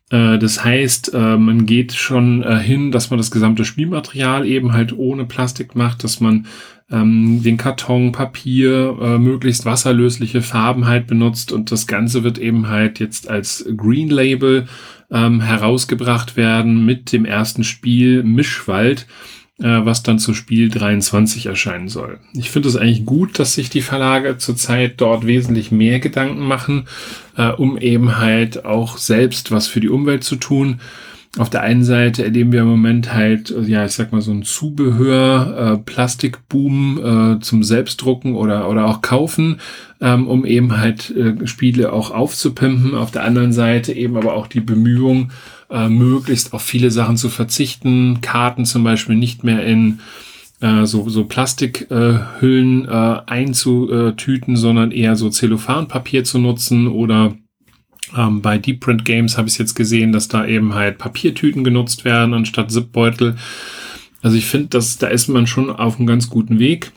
Äh, 0.10 0.38
das 0.38 0.64
heißt, 0.64 1.14
äh, 1.14 1.38
man 1.38 1.66
geht 1.66 1.94
schon 1.94 2.44
hin, 2.60 2.92
dass 2.92 3.10
man 3.10 3.18
das 3.18 3.32
gesamte 3.32 3.66
Spielmaterial 3.66 4.46
eben 4.46 4.74
halt 4.74 4.94
ohne 4.94 5.26
Plastik 5.26 5.76
macht, 5.76 6.04
dass 6.04 6.20
man 6.20 6.46
ähm, 6.92 7.42
den 7.44 7.58
Karton, 7.58 8.12
Papier, 8.12 9.18
möglichst 9.20 9.66
wasserlösliche 9.66 10.42
Farben 10.42 10.88
halt 10.88 11.06
benutzt 11.06 11.52
und 11.52 11.72
das 11.72 11.86
Ganze 11.86 12.24
wird 12.24 12.40
eben 12.40 12.68
halt 12.68 13.00
jetzt 13.00 13.30
als 13.30 13.64
Green 13.78 14.10
Label 14.10 14.68
ähm, 15.12 15.42
herausgebracht 15.42 16.36
werden 16.36 16.86
mit 16.86 17.12
dem 17.12 17.26
ersten 17.26 17.64
Spiel 17.64 18.24
Mischwald 18.24 19.08
was 19.60 20.04
dann 20.04 20.20
zu 20.20 20.34
Spiel 20.34 20.70
23 20.70 21.46
erscheinen 21.46 21.90
soll. 21.90 22.20
Ich 22.34 22.50
finde 22.50 22.70
es 22.70 22.78
eigentlich 22.78 23.06
gut, 23.06 23.40
dass 23.40 23.56
sich 23.56 23.70
die 23.70 23.82
Verlage 23.82 24.38
zurzeit 24.38 24.94
dort 24.98 25.26
wesentlich 25.28 25.72
mehr 25.72 26.00
Gedanken 26.00 26.48
machen, 26.48 26.88
äh, 27.36 27.50
um 27.50 27.78
eben 27.78 28.18
halt 28.18 28.66
auch 28.66 28.98
selbst 28.98 29.52
was 29.52 29.68
für 29.68 29.82
die 29.82 29.90
Umwelt 29.90 30.24
zu 30.24 30.38
tun. 30.38 30.80
Auf 31.38 31.52
der 31.52 31.62
einen 31.62 31.84
Seite 31.84 32.24
erleben 32.24 32.52
wir 32.52 32.62
im 32.62 32.70
Moment 32.70 33.14
halt, 33.14 33.52
äh, 33.52 33.62
ja, 33.62 33.86
ich 33.86 33.92
sag 33.92 34.12
mal 34.12 34.22
so 34.22 34.32
ein 34.32 34.44
Zubehör, 34.44 35.74
äh, 35.74 35.78
Plastikboom 35.78 37.38
äh, 37.38 37.40
zum 37.42 37.64
Selbstdrucken 37.64 38.36
oder, 38.36 38.68
oder 38.68 38.88
auch 38.88 39.02
kaufen, 39.02 39.60
ähm, 40.02 40.28
um 40.28 40.44
eben 40.44 40.78
halt 40.78 41.12
äh, 41.12 41.46
Spiele 41.46 41.94
auch 41.94 42.12
aufzupimpen. 42.12 42.96
Auf 42.96 43.12
der 43.12 43.26
anderen 43.26 43.54
Seite 43.54 43.94
eben 43.94 44.18
aber 44.18 44.34
auch 44.34 44.48
die 44.48 44.62
Bemühung, 44.62 45.32
äh, 45.70 45.90
möglichst 45.90 46.54
auf 46.54 46.62
viele 46.62 46.92
Sachen 46.92 47.18
zu 47.18 47.30
verzichten, 47.30 48.22
Karten 48.22 48.66
zum 48.66 48.84
Beispiel 48.84 49.16
nicht 49.16 49.44
mehr 49.44 49.64
in 49.66 50.00
äh, 50.62 50.86
so, 50.86 51.08
so 51.10 51.26
Plastikhüllen 51.26 52.86
äh, 52.86 53.22
einzutüten, 53.26 54.56
sondern 54.56 54.92
eher 54.92 55.16
so 55.16 55.30
Zellophanpapier 55.30 56.24
zu 56.24 56.40
nutzen 56.40 56.88
oder 56.88 57.36
ähm, 58.18 58.42
bei 58.42 58.58
Deep 58.58 58.82
Print 58.82 59.06
Games 59.06 59.38
habe 59.38 59.48
ich 59.48 59.58
jetzt 59.58 59.76
gesehen, 59.76 60.12
dass 60.12 60.28
da 60.28 60.46
eben 60.46 60.74
halt 60.74 60.98
Papiertüten 60.98 61.64
genutzt 61.64 62.06
werden 62.06 62.34
anstatt 62.34 62.72
Zipbeutel. 62.72 63.36
Also 64.22 64.36
ich 64.36 64.46
finde, 64.46 64.70
dass 64.70 64.98
da 64.98 65.08
ist 65.08 65.28
man 65.28 65.48
schon 65.48 65.70
auf 65.70 65.98
einem 65.98 66.08
ganz 66.08 66.30
guten 66.30 66.60
Weg. 66.60 66.92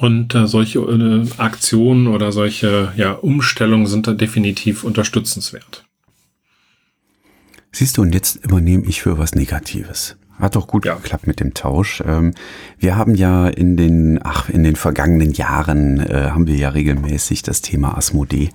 Und 0.00 0.34
äh, 0.34 0.46
solche 0.46 0.78
äh, 0.78 1.26
Aktionen 1.36 2.06
oder 2.06 2.32
solche 2.32 2.92
ja, 2.96 3.12
Umstellungen 3.12 3.86
sind 3.86 4.06
da 4.06 4.14
definitiv 4.14 4.84
unterstützenswert. 4.84 5.84
Siehst 7.72 7.96
du, 7.96 8.02
und 8.02 8.14
jetzt 8.14 8.36
übernehme 8.44 8.84
ich 8.84 9.00
für 9.02 9.18
was 9.18 9.34
Negatives. 9.34 10.16
Hat 10.38 10.56
doch 10.56 10.66
gut 10.66 10.84
ja. 10.84 10.94
geklappt 10.94 11.26
mit 11.26 11.40
dem 11.40 11.54
Tausch. 11.54 12.02
Ähm, 12.06 12.34
wir 12.78 12.96
haben 12.96 13.14
ja 13.14 13.48
in 13.48 13.76
den, 13.76 14.18
ach, 14.22 14.48
in 14.48 14.64
den 14.64 14.76
vergangenen 14.76 15.32
Jahren 15.32 16.00
äh, 16.00 16.30
haben 16.30 16.46
wir 16.46 16.56
ja 16.56 16.70
regelmäßig 16.70 17.42
das 17.42 17.62
Thema 17.62 17.96
Asmodee. 17.96 18.50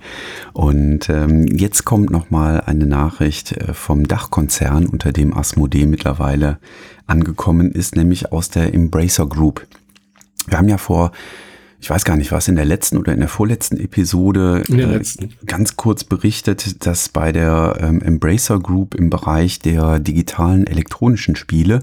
Und 0.52 1.08
ähm, 1.08 1.46
jetzt 1.46 1.84
kommt 1.84 2.10
nochmal 2.10 2.60
eine 2.60 2.86
Nachricht 2.86 3.52
äh, 3.52 3.74
vom 3.74 4.06
Dachkonzern, 4.06 4.86
unter 4.86 5.12
dem 5.12 5.36
Asmodee 5.36 5.86
mittlerweile 5.86 6.58
angekommen 7.06 7.72
ist, 7.72 7.96
nämlich 7.96 8.32
aus 8.32 8.50
der 8.50 8.74
Embracer 8.74 9.26
Group. 9.26 9.66
Wir 10.46 10.58
haben 10.58 10.68
ja 10.68 10.78
vor 10.78 11.12
ich 11.80 11.90
weiß 11.90 12.04
gar 12.04 12.16
nicht, 12.16 12.32
was 12.32 12.48
in 12.48 12.56
der 12.56 12.64
letzten 12.64 12.96
oder 12.96 13.12
in 13.12 13.20
der 13.20 13.28
vorletzten 13.28 13.78
Episode 13.78 14.64
äh, 14.68 15.00
ganz 15.46 15.76
kurz 15.76 16.04
berichtet, 16.04 16.84
dass 16.86 17.08
bei 17.08 17.30
der 17.30 17.78
ähm, 17.80 18.02
Embracer 18.02 18.58
Group 18.58 18.94
im 18.94 19.10
Bereich 19.10 19.60
der 19.60 19.98
digitalen 20.00 20.66
elektronischen 20.66 21.36
Spiele 21.36 21.82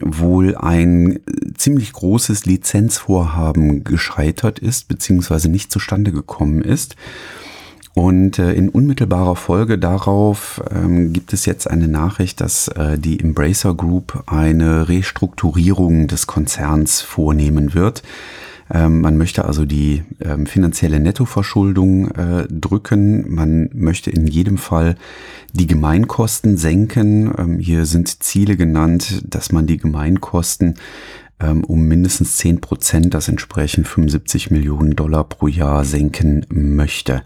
wohl 0.00 0.56
ein 0.56 1.20
ziemlich 1.56 1.92
großes 1.92 2.46
Lizenzvorhaben 2.46 3.84
gescheitert 3.84 4.58
ist, 4.58 4.88
beziehungsweise 4.88 5.48
nicht 5.48 5.70
zustande 5.70 6.10
gekommen 6.10 6.62
ist. 6.62 6.96
Und 7.94 8.40
äh, 8.40 8.52
in 8.54 8.68
unmittelbarer 8.68 9.36
Folge 9.36 9.78
darauf 9.78 10.60
ähm, 10.72 11.12
gibt 11.12 11.32
es 11.32 11.46
jetzt 11.46 11.70
eine 11.70 11.86
Nachricht, 11.86 12.40
dass 12.40 12.66
äh, 12.66 12.98
die 12.98 13.20
Embracer 13.20 13.72
Group 13.74 14.24
eine 14.26 14.88
Restrukturierung 14.88 16.08
des 16.08 16.26
Konzerns 16.26 17.00
vornehmen 17.00 17.72
wird. 17.72 18.02
Ähm, 18.72 19.00
man 19.00 19.16
möchte 19.16 19.44
also 19.44 19.64
die 19.64 20.02
ähm, 20.20 20.46
finanzielle 20.46 21.00
Nettoverschuldung 21.00 22.10
äh, 22.12 22.46
drücken. 22.48 23.32
Man 23.34 23.70
möchte 23.72 24.10
in 24.10 24.26
jedem 24.26 24.58
Fall 24.58 24.96
die 25.52 25.66
Gemeinkosten 25.66 26.56
senken. 26.56 27.32
Ähm, 27.36 27.58
hier 27.58 27.86
sind 27.86 28.22
Ziele 28.22 28.56
genannt, 28.56 29.22
dass 29.26 29.52
man 29.52 29.66
die 29.66 29.78
Gemeinkosten 29.78 30.74
um 31.66 31.88
mindestens 31.88 32.36
10 32.36 32.60
Prozent, 32.60 33.12
das 33.12 33.28
entsprechen 33.28 33.84
75 33.84 34.52
Millionen 34.52 34.94
Dollar 34.94 35.24
pro 35.24 35.48
Jahr, 35.48 35.84
senken 35.84 36.46
möchte. 36.48 37.22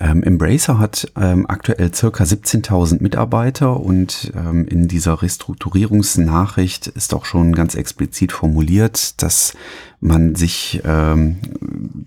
Ähm, 0.00 0.22
Embracer 0.22 0.78
hat 0.78 1.10
ähm, 1.20 1.46
aktuell 1.48 1.92
circa 1.92 2.22
17.000 2.22 3.02
Mitarbeiter 3.02 3.80
und 3.80 4.32
ähm, 4.36 4.66
in 4.68 4.86
dieser 4.86 5.22
Restrukturierungsnachricht 5.22 6.86
ist 6.86 7.14
auch 7.14 7.24
schon 7.24 7.52
ganz 7.52 7.74
explizit 7.74 8.30
formuliert, 8.30 9.20
dass 9.22 9.54
man 10.00 10.36
sich 10.36 10.80
ähm, 10.84 11.38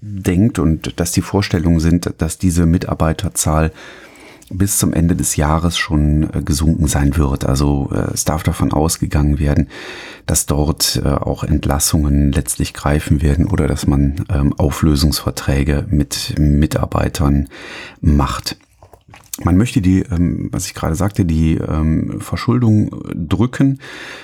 denkt 0.01 0.57
und 0.59 0.99
dass 0.99 1.11
die 1.11 1.21
Vorstellungen 1.21 1.81
sind, 1.81 2.13
dass 2.17 2.37
diese 2.37 2.65
Mitarbeiterzahl 2.65 3.73
bis 4.53 4.77
zum 4.77 4.93
Ende 4.93 5.15
des 5.15 5.35
Jahres 5.35 5.77
schon 5.77 6.29
äh, 6.33 6.41
gesunken 6.43 6.87
sein 6.87 7.15
wird. 7.17 7.45
Also 7.45 7.89
äh, 7.91 8.13
es 8.13 8.25
darf 8.25 8.43
davon 8.43 8.71
ausgegangen 8.71 9.39
werden, 9.39 9.69
dass 10.25 10.45
dort 10.45 11.01
äh, 11.03 11.07
auch 11.07 11.43
Entlassungen 11.43 12.31
letztlich 12.31 12.73
greifen 12.73 13.21
werden 13.21 13.47
oder 13.47 13.67
dass 13.67 13.87
man 13.87 14.25
ähm, 14.29 14.53
Auflösungsverträge 14.53 15.85
mit 15.89 16.35
Mitarbeitern 16.37 17.47
macht. 18.01 18.57
man 19.43 19.57
möchte 19.57 19.81
die, 19.81 20.01
ähm, 20.01 20.49
was 20.51 20.67
ich 20.67 20.73
gerade 20.73 20.95
sagte, 20.95 21.25
die 21.25 21.55
ähm, 21.55 22.19
Verschuldung 22.19 22.91
drücken. 23.13 23.79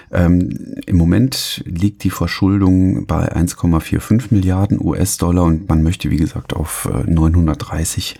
Im 0.09 0.77
Moment 0.93 1.63
liegt 1.65 2.03
die 2.03 2.09
Verschuldung 2.09 3.05
bei 3.07 3.33
1,45 3.33 4.27
Milliarden 4.29 4.79
US-Dollar 4.79 5.43
und 5.43 5.67
man 5.67 5.83
möchte, 5.83 6.09
wie 6.11 6.17
gesagt, 6.17 6.53
auf 6.53 6.89
930 7.05 8.17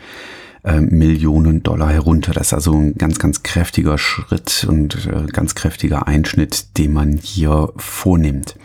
äh, 0.68 0.82
Millionen 0.82 1.64
Dollar 1.64 1.90
herunter. 1.90 2.34
Das 2.34 2.48
ist 2.48 2.54
also 2.54 2.74
ein 2.74 2.96
ganz, 2.96 3.20
ganz 3.20 3.42
kräftiger 3.42 3.98
Schritt 3.98 4.66
und 4.70 5.08
äh, 5.08 5.28
ganz 5.32 5.56
kräftiger 5.56 6.08
Einschnitt, 6.08 6.78
den 6.78 6.94
man 6.94 7.18
hier 7.18 7.72
vornimmt. 7.78 8.56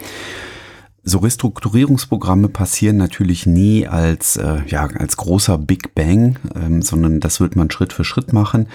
So 1.05 1.19
Restrukturierungsprogramme 1.19 2.49
passieren 2.49 2.97
natürlich 2.97 3.47
nie 3.47 3.87
als, 3.87 4.37
äh, 4.37 4.63
ja, 4.67 4.87
als 4.87 5.17
großer 5.17 5.59
Big 5.59 5.95
Bang, 5.95 6.39
ähm, 6.55 6.83
sondern 6.83 7.21
das 7.21 7.41
wird 7.41 7.57
man 7.57 7.71
Schritt 7.71 7.93
für 7.93 8.05
Schritt 8.05 8.33
machen. 8.33 8.69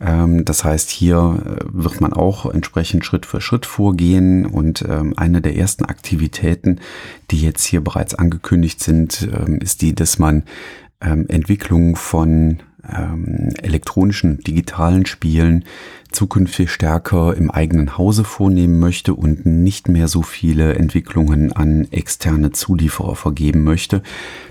Ähm, 0.00 0.44
das 0.44 0.64
heißt, 0.64 0.90
hier 0.90 1.42
äh, 1.44 1.64
wird 1.70 2.00
man 2.00 2.12
auch 2.12 2.46
entsprechend 2.46 3.04
Schritt 3.04 3.26
für 3.26 3.40
Schritt 3.40 3.66
vorgehen 3.66 4.46
und 4.46 4.84
ähm, 4.88 5.14
eine 5.16 5.40
der 5.40 5.56
ersten 5.56 5.84
Aktivitäten, 5.84 6.80
die 7.30 7.40
jetzt 7.40 7.64
hier 7.64 7.82
bereits 7.82 8.14
angekündigt 8.14 8.82
sind, 8.82 9.28
ähm, 9.32 9.58
ist 9.60 9.82
die, 9.82 9.94
dass 9.94 10.18
man 10.18 10.44
ähm, 11.00 11.26
Entwicklung 11.28 11.96
von 11.96 12.58
ähm, 12.88 13.50
elektronischen, 13.62 14.38
digitalen 14.38 15.06
Spielen 15.06 15.64
zukünftig 16.10 16.70
stärker 16.70 17.36
im 17.36 17.50
eigenen 17.50 17.98
Hause 17.98 18.24
vornehmen 18.24 18.78
möchte 18.78 19.14
und 19.14 19.44
nicht 19.46 19.88
mehr 19.88 20.08
so 20.08 20.22
viele 20.22 20.74
Entwicklungen 20.74 21.52
an 21.52 21.88
externe 21.90 22.52
Zulieferer 22.52 23.16
vergeben 23.16 23.64
möchte. 23.64 24.02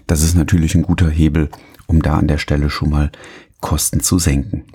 Das 0.05 0.21
ist 0.21 0.35
natürlich 0.35 0.75
ein 0.75 0.83
guter 0.83 1.09
Hebel, 1.09 1.49
um 1.87 2.01
da 2.01 2.17
an 2.17 2.27
der 2.27 2.37
Stelle 2.37 2.69
schon 2.69 2.89
mal 2.89 3.11
Kosten 3.59 4.01
zu 4.01 4.19
senken. 4.19 4.65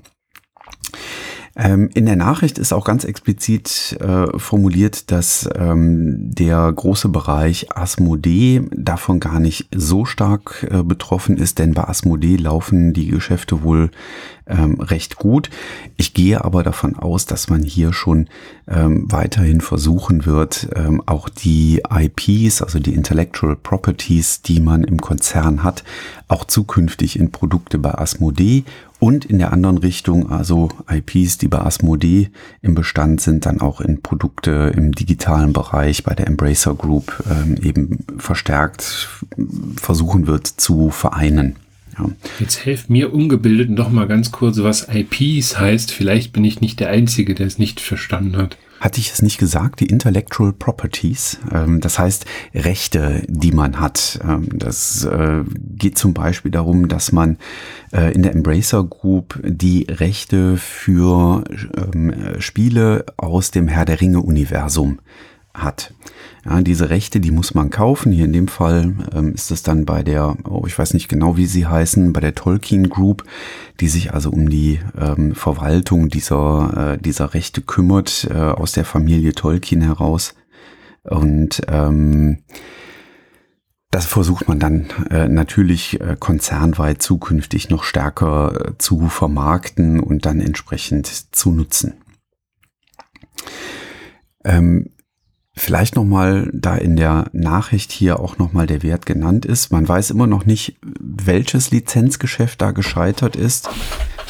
Ähm, 1.55 1.91
in 1.93 2.07
der 2.07 2.17
Nachricht 2.17 2.59
ist 2.59 2.73
auch 2.73 2.85
ganz 2.85 3.05
explizit 3.05 3.99
äh, 4.01 4.39
formuliert, 4.39 5.11
dass 5.11 5.49
ähm, 5.55 6.31
der 6.35 6.73
große 6.73 7.11
Bereich 7.11 7.77
Asmodee 7.77 8.63
davon 8.71 9.21
gar 9.21 9.39
nicht 9.39 9.69
so 9.75 10.07
stark 10.07 10.67
äh, 10.71 10.83
betroffen 10.83 11.37
ist, 11.37 11.59
denn 11.59 11.75
bei 11.75 11.85
Asmodee 11.85 12.37
laufen 12.37 12.95
die 12.95 13.09
Geschäfte 13.09 13.63
wohl 13.63 13.91
ähm, 14.47 14.81
recht 14.81 15.17
gut. 15.17 15.51
Ich 15.97 16.15
gehe 16.15 16.43
aber 16.43 16.63
davon 16.63 16.97
aus, 16.97 17.27
dass 17.27 17.49
man 17.49 17.63
hier 17.63 17.93
schon 17.93 18.29
ähm, 18.67 19.05
weiterhin 19.11 19.61
versuchen 19.61 20.25
wird, 20.25 20.69
ähm, 20.75 21.03
auch 21.05 21.29
die 21.29 21.83
IPs, 21.91 22.63
also 22.63 22.79
die 22.79 22.95
Intellectual 22.95 23.57
Properties, 23.57 24.43
die 24.43 24.61
man 24.61 24.85
im 24.85 25.01
Konzern 25.01 25.63
hat, 25.63 25.85
auch 26.29 26.45
zukünftig 26.45 27.19
in 27.19 27.31
Produkte 27.31 27.79
bei 27.79 27.95
Asmodee 27.95 28.65
und 29.03 29.25
in 29.25 29.41
der 29.41 29.53
anderen 29.53 29.79
Richtung, 29.79 30.31
also 30.31 30.69
IPs, 30.89 31.37
die 31.37 31.49
bei 31.49 31.59
Asmodee 31.59 32.31
im 32.61 32.77
Bestand 32.77 33.21
sind, 33.21 33.47
dann 33.47 33.61
auch 33.61 33.81
in 33.81 34.01
Produkte 34.01 34.73
im 34.77 34.93
digitalen 34.93 35.53
Bereich 35.53 36.05
bei 36.05 36.15
der 36.15 36.29
Embracer 36.29 36.77
Group 36.77 37.21
ähm, 37.29 37.57
eben 37.61 38.05
verstärkt 38.19 39.09
versuchen 39.75 40.29
wird 40.29 40.47
zu 40.47 40.91
vereinen. 40.91 41.57
Ja. 41.99 42.11
Jetzt 42.39 42.65
helft 42.65 42.91
mir 42.91 43.13
ungebildet 43.13 43.71
noch 43.71 43.91
mal 43.91 44.07
ganz 44.07 44.31
kurz, 44.31 44.63
was 44.63 44.87
IPs 44.89 45.59
heißt. 45.59 45.91
Vielleicht 45.91 46.33
bin 46.33 46.45
ich 46.45 46.61
nicht 46.61 46.79
der 46.79 46.91
Einzige, 46.91 47.35
der 47.35 47.49
es 47.49 47.59
nicht 47.59 47.81
verstanden 47.81 48.37
hat. 48.37 48.57
Hatte 48.83 48.99
ich 48.99 49.13
es 49.13 49.23
nicht 49.23 49.39
gesagt? 49.39 49.79
Die 49.79 49.87
Intellectual 49.87 50.53
Properties, 50.53 51.39
ähm, 51.53 51.81
das 51.81 52.01
heißt 52.01 52.27
Rechte, 52.53 53.23
die 53.29 53.53
man 53.53 53.79
hat. 53.79 54.19
Ähm, 54.29 54.49
das 54.53 55.05
äh, 55.05 55.45
geht 55.77 55.97
zum 55.97 56.15
Beispiel 56.15 56.51
darum, 56.51 56.89
dass 56.89 57.13
man 57.13 57.39
äh, 57.93 58.13
in 58.13 58.25
der 58.25 58.33
Embracer 58.33 58.83
Group 58.83 59.39
die 59.45 59.87
Rechte 59.89 60.57
für 60.57 61.45
ähm, 61.77 62.13
Spiele 62.41 63.07
aus 63.17 63.53
dem 63.53 63.69
Herr 63.69 63.85
der 63.85 64.01
Ringe 64.01 64.21
Universum 64.21 64.99
hat. 65.55 65.95
Ja, 66.45 66.61
diese 66.61 66.91
Rechte, 66.91 67.21
die 67.21 67.31
muss 67.31 67.55
man 67.55 67.71
kaufen. 67.71 68.11
Hier 68.11 68.25
in 68.25 68.33
dem 68.33 68.49
Fall 68.49 68.95
ähm, 69.15 69.33
ist 69.33 69.51
es 69.51 69.63
dann 69.63 69.85
bei 69.85 70.03
der, 70.03 70.37
oh, 70.45 70.65
ich 70.67 70.79
weiß 70.79 70.95
nicht 70.95 71.09
genau, 71.09 71.37
wie 71.37 71.47
sie 71.47 71.67
heißen, 71.67 72.13
bei 72.13 72.21
der 72.21 72.35
Tolkien 72.35 72.89
Group, 72.89 73.25
die 73.81 73.89
sich 73.89 74.13
also 74.13 74.31
um 74.31 74.49
die 74.49 74.81
ähm, 74.99 75.35
Verwaltung 75.35 76.09
dieser, 76.09 76.95
äh, 76.95 76.99
dieser 76.99 77.35
Rechte 77.35 77.61
kümmert, 77.61 78.29
äh, 78.31 78.35
aus 78.35 78.73
der 78.73 78.85
Familie 78.85 79.35
Tolkien 79.35 79.83
heraus. 79.83 80.35
Und 81.05 81.63
ähm, 81.69 82.39
das 83.93 84.07
versucht 84.07 84.49
man 84.49 84.59
dann 84.59 84.87
äh, 85.11 85.29
natürlich 85.29 86.01
äh, 86.01 86.17
konzernweit 86.19 87.03
zukünftig 87.03 87.69
noch 87.69 87.85
stärker 87.85 88.69
äh, 88.69 88.79
zu 88.79 89.09
vermarkten 89.09 90.01
und 90.01 90.25
dann 90.25 90.41
entsprechend 90.41 91.07
zu 91.07 91.53
nutzen. 91.53 91.95
Ähm, 94.45 94.91
Vielleicht 95.55 95.97
nochmal, 95.97 96.51
da 96.55 96.77
in 96.77 96.97
der 96.97 97.27
Nachricht 97.33 97.93
hier 97.93 98.21
auch 98.21 98.39
nochmal 98.39 98.67
der 98.67 98.83
Wert 98.83 99.05
genannt 99.05 99.45
ist. 99.45 99.71
Man 99.71 99.87
weiß 99.87 100.11
immer 100.11 100.27
noch 100.27 100.47
nicht, 100.47 100.79
welches 100.83 101.71
Lizenzgeschäft 101.71 102.63
da 102.63 102.71
gescheitert 102.71 103.37
ist. 103.37 103.69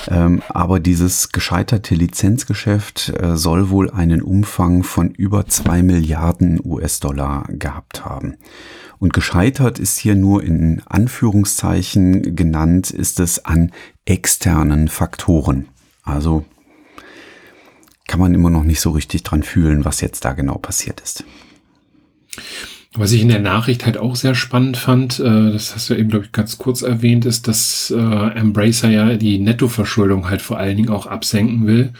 Ähm, 0.08 0.42
aber 0.48 0.80
dieses 0.80 1.30
gescheiterte 1.30 1.94
Lizenzgeschäft 1.94 3.12
äh, 3.20 3.36
soll 3.36 3.70
wohl 3.70 3.90
einen 3.90 4.20
Umfang 4.20 4.82
von 4.82 5.10
über 5.10 5.46
zwei 5.46 5.84
Milliarden 5.84 6.60
US-Dollar 6.64 7.44
gehabt 7.48 8.04
haben. 8.04 8.34
Und 8.98 9.12
gescheitert 9.12 9.78
ist 9.78 9.98
hier 9.98 10.16
nur 10.16 10.42
in 10.42 10.82
Anführungszeichen 10.86 12.34
genannt, 12.34 12.90
ist 12.90 13.20
es 13.20 13.44
an 13.44 13.70
externen 14.04 14.88
Faktoren. 14.88 15.68
Also 16.02 16.44
kann 18.06 18.20
man 18.20 18.34
immer 18.34 18.50
noch 18.50 18.64
nicht 18.64 18.80
so 18.80 18.90
richtig 18.90 19.22
dran 19.22 19.42
fühlen, 19.42 19.84
was 19.84 20.00
jetzt 20.00 20.24
da 20.24 20.32
genau 20.32 20.58
passiert 20.58 21.00
ist. 21.00 21.24
Was 22.94 23.12
ich 23.12 23.22
in 23.22 23.28
der 23.28 23.40
Nachricht 23.40 23.86
halt 23.86 23.96
auch 23.96 24.16
sehr 24.16 24.34
spannend 24.34 24.76
fand, 24.76 25.18
äh, 25.18 25.50
das 25.50 25.74
hast 25.74 25.88
du 25.88 25.94
eben, 25.94 26.10
glaube 26.10 26.26
ich, 26.26 26.32
ganz 26.32 26.58
kurz 26.58 26.82
erwähnt, 26.82 27.24
ist, 27.24 27.48
dass 27.48 27.90
äh, 27.90 27.96
Embracer 27.96 28.90
ja 28.90 29.14
die 29.14 29.38
Nettoverschuldung 29.38 30.28
halt 30.28 30.42
vor 30.42 30.58
allen 30.58 30.76
Dingen 30.76 30.90
auch 30.90 31.06
absenken 31.06 31.66
will, 31.66 31.94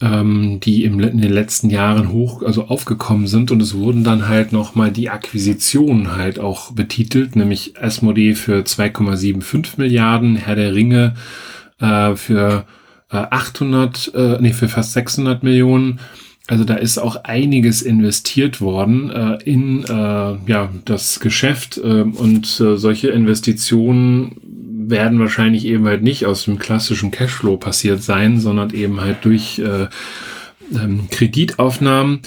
ähm, 0.00 0.58
die 0.60 0.84
in 0.84 0.96
den 0.98 1.20
letzten 1.20 1.68
Jahren 1.68 2.12
hoch, 2.12 2.42
also 2.42 2.68
aufgekommen 2.68 3.26
sind 3.26 3.50
und 3.50 3.60
es 3.60 3.74
wurden 3.74 4.02
dann 4.02 4.26
halt 4.26 4.52
nochmal 4.52 4.90
die 4.90 5.10
Akquisitionen 5.10 6.16
halt 6.16 6.38
auch 6.38 6.72
betitelt, 6.72 7.36
nämlich 7.36 7.74
Asmodee 7.78 8.34
für 8.34 8.62
2,75 8.62 9.72
Milliarden, 9.76 10.36
Herr 10.36 10.56
der 10.56 10.74
Ringe 10.74 11.14
äh, 13.10 13.16
für 13.16 13.32
800, 13.32 14.14
äh, 14.14 14.38
nee, 14.40 14.52
für 14.52 14.68
fast 14.68 14.92
600 14.92 15.42
Millionen. 15.42 16.00
Also 16.46 16.64
da 16.64 16.74
ist 16.74 16.98
auch 16.98 17.24
einiges 17.24 17.82
investiert 17.82 18.60
worden 18.60 19.10
äh, 19.10 19.38
in 19.44 19.84
äh, 19.84 19.88
ja, 20.46 20.70
das 20.84 21.20
Geschäft 21.20 21.78
äh, 21.78 22.02
und 22.02 22.60
äh, 22.60 22.76
solche 22.76 23.08
Investitionen 23.08 24.36
werden 24.90 25.20
wahrscheinlich 25.20 25.64
eben 25.64 25.86
halt 25.86 26.02
nicht 26.02 26.26
aus 26.26 26.44
dem 26.44 26.58
klassischen 26.58 27.12
Cashflow 27.12 27.56
passiert 27.56 28.02
sein, 28.02 28.40
sondern 28.40 28.70
eben 28.70 29.00
halt 29.00 29.24
durch 29.24 29.60
äh, 29.60 29.86
ähm, 30.74 31.08
Kreditaufnahmen. 31.10 32.20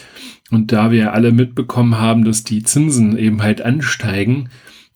Und 0.51 0.71
da 0.71 0.91
wir 0.91 1.13
alle 1.13 1.31
mitbekommen 1.31 1.97
haben, 1.97 2.23
dass 2.23 2.43
die 2.43 2.63
Zinsen 2.63 3.17
eben 3.17 3.41
halt 3.41 3.61
ansteigen, 3.61 4.49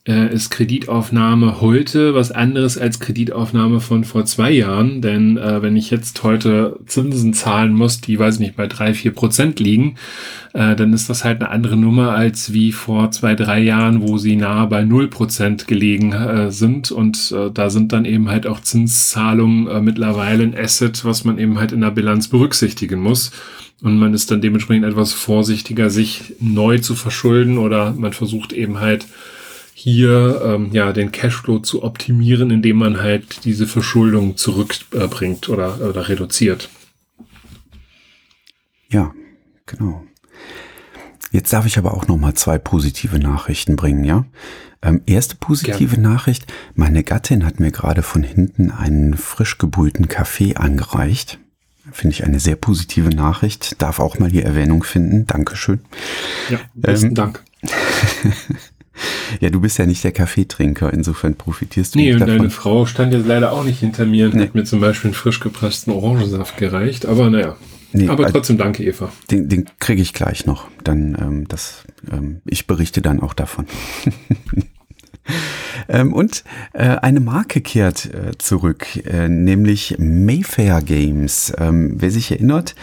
äh, 0.07 0.33
ist 0.33 0.49
Kreditaufnahme 0.49 1.59
heute 1.59 2.15
was 2.15 2.31
anderes 2.31 2.77
als 2.77 2.99
Kreditaufnahme 2.99 3.81
von 3.81 4.05
vor 4.05 4.25
zwei 4.25 4.51
Jahren. 4.51 5.01
Denn 5.01 5.37
äh, 5.37 5.61
wenn 5.61 5.75
ich 5.75 5.91
jetzt 5.91 6.23
heute 6.23 6.79
Zinsen 6.85 7.33
zahlen 7.33 7.73
muss, 7.73 7.99
die, 7.99 8.17
weiß 8.17 8.35
ich 8.35 8.39
nicht, 8.39 8.55
bei 8.55 8.67
drei, 8.67 8.93
vier 8.93 9.11
Prozent 9.11 9.59
liegen, 9.59 9.95
äh, 10.53 10.75
dann 10.75 10.93
ist 10.93 11.09
das 11.09 11.25
halt 11.25 11.41
eine 11.41 11.51
andere 11.51 11.75
Nummer 11.75 12.11
als 12.11 12.53
wie 12.53 12.71
vor 12.71 13.11
zwei, 13.11 13.35
drei 13.35 13.59
Jahren, 13.59 14.01
wo 14.01 14.17
sie 14.17 14.37
nahe 14.37 14.67
bei 14.67 14.85
null 14.85 15.09
Prozent 15.09 15.67
gelegen 15.67 16.13
äh, 16.13 16.51
sind. 16.51 16.91
Und 16.91 17.33
äh, 17.35 17.51
da 17.51 17.69
sind 17.69 17.91
dann 17.91 18.05
eben 18.05 18.29
halt 18.29 18.47
auch 18.47 18.61
Zinszahlungen 18.61 19.67
äh, 19.67 19.81
mittlerweile 19.81 20.43
ein 20.43 20.57
Asset, 20.57 21.03
was 21.03 21.25
man 21.25 21.37
eben 21.37 21.59
halt 21.59 21.73
in 21.73 21.81
der 21.81 21.91
Bilanz 21.91 22.29
berücksichtigen 22.29 23.01
muss. 23.01 23.31
Und 23.83 23.99
man 23.99 24.13
ist 24.13 24.31
dann 24.31 24.41
dementsprechend 24.41 24.85
etwas 24.85 25.13
vorsichtiger, 25.13 25.91
sich 25.91 26.33
neu 26.39 26.79
zu 26.79 26.95
verschulden 26.95 27.59
oder 27.59 27.93
man 27.95 28.13
versucht 28.13 28.51
eben 28.51 28.79
halt 28.79 29.05
hier 29.79 30.41
ähm, 30.43 30.71
ja 30.71 30.91
den 30.91 31.11
Cashflow 31.11 31.59
zu 31.59 31.83
optimieren, 31.83 32.49
indem 32.49 32.77
man 32.77 32.99
halt 32.99 33.45
diese 33.45 33.67
Verschuldung 33.67 34.35
zurückbringt 34.35 35.49
oder, 35.49 35.79
oder 35.87 36.09
reduziert. 36.09 36.69
Ja, 38.89 39.13
genau. 39.67 40.03
Jetzt 41.31 41.53
darf 41.53 41.67
ich 41.67 41.77
aber 41.77 41.93
auch 41.93 42.07
noch 42.07 42.17
mal 42.17 42.33
zwei 42.33 42.57
positive 42.57 43.19
Nachrichten 43.19 43.75
bringen, 43.75 44.03
ja? 44.03 44.25
Ähm, 44.81 45.01
erste 45.05 45.35
positive 45.35 45.95
Gerne. 45.95 46.09
Nachricht: 46.09 46.51
Meine 46.73 47.03
Gattin 47.03 47.45
hat 47.45 47.59
mir 47.59 47.71
gerade 47.71 48.01
von 48.01 48.23
hinten 48.23 48.71
einen 48.71 49.15
frisch 49.15 49.59
gebrühten 49.59 50.07
Kaffee 50.07 50.55
angereicht. 50.55 51.37
Finde 51.91 52.15
ich 52.15 52.23
eine 52.23 52.39
sehr 52.39 52.55
positive 52.55 53.09
Nachricht. 53.09 53.79
Darf 53.79 53.99
auch 53.99 54.17
mal 54.17 54.31
hier 54.31 54.43
Erwähnung 54.43 54.81
finden. 54.81 55.27
Dankeschön. 55.27 55.81
Ja, 56.49 56.59
besten 56.73 57.09
ähm, 57.09 57.13
Dank. 57.13 57.43
ja, 59.39 59.49
du 59.49 59.59
bist 59.61 59.77
ja 59.77 59.85
nicht 59.85 60.03
der 60.03 60.11
Kaffeetrinker, 60.11 60.91
insofern 60.93 61.35
profitierst 61.35 61.95
du 61.95 61.99
nee, 61.99 62.05
nicht 62.05 62.15
davon. 62.15 62.27
Nee, 62.27 62.33
und 62.33 62.39
deine 62.39 62.49
Frau 62.49 62.85
stand 62.85 63.13
jetzt 63.13 63.27
leider 63.27 63.51
auch 63.51 63.63
nicht 63.63 63.79
hinter 63.79 64.05
mir 64.05 64.25
und 64.25 64.35
nee. 64.35 64.43
hat 64.43 64.55
mir 64.55 64.63
zum 64.63 64.79
Beispiel 64.79 65.09
einen 65.09 65.15
frisch 65.15 65.39
gepressten 65.39 65.93
Orangensaft 65.93 66.57
gereicht, 66.57 67.05
aber 67.05 67.29
naja. 67.29 67.55
Nee, 67.93 68.09
aber 68.09 68.29
trotzdem 68.29 68.57
danke, 68.57 68.83
Eva. 68.83 69.11
Den, 69.31 69.47
den 69.47 69.65
kriege 69.79 70.01
ich 70.01 70.13
gleich 70.13 70.45
noch. 70.45 70.67
Dann, 70.83 71.17
ähm, 71.19 71.47
das, 71.47 71.85
ähm, 72.11 72.41
ich 72.45 72.67
berichte 72.67 73.01
dann 73.01 73.21
auch 73.21 73.33
davon. 73.33 73.65
Ähm, 75.89 76.13
und 76.13 76.43
äh, 76.73 76.83
eine 76.83 77.19
Marke 77.19 77.61
kehrt 77.61 78.05
äh, 78.05 78.37
zurück, 78.37 78.87
äh, 79.05 79.29
nämlich 79.29 79.95
Mayfair 79.99 80.81
Games. 80.81 81.53
Ähm, 81.57 81.95
wer 81.97 82.11
sich 82.11 82.31
erinnert, 82.31 82.75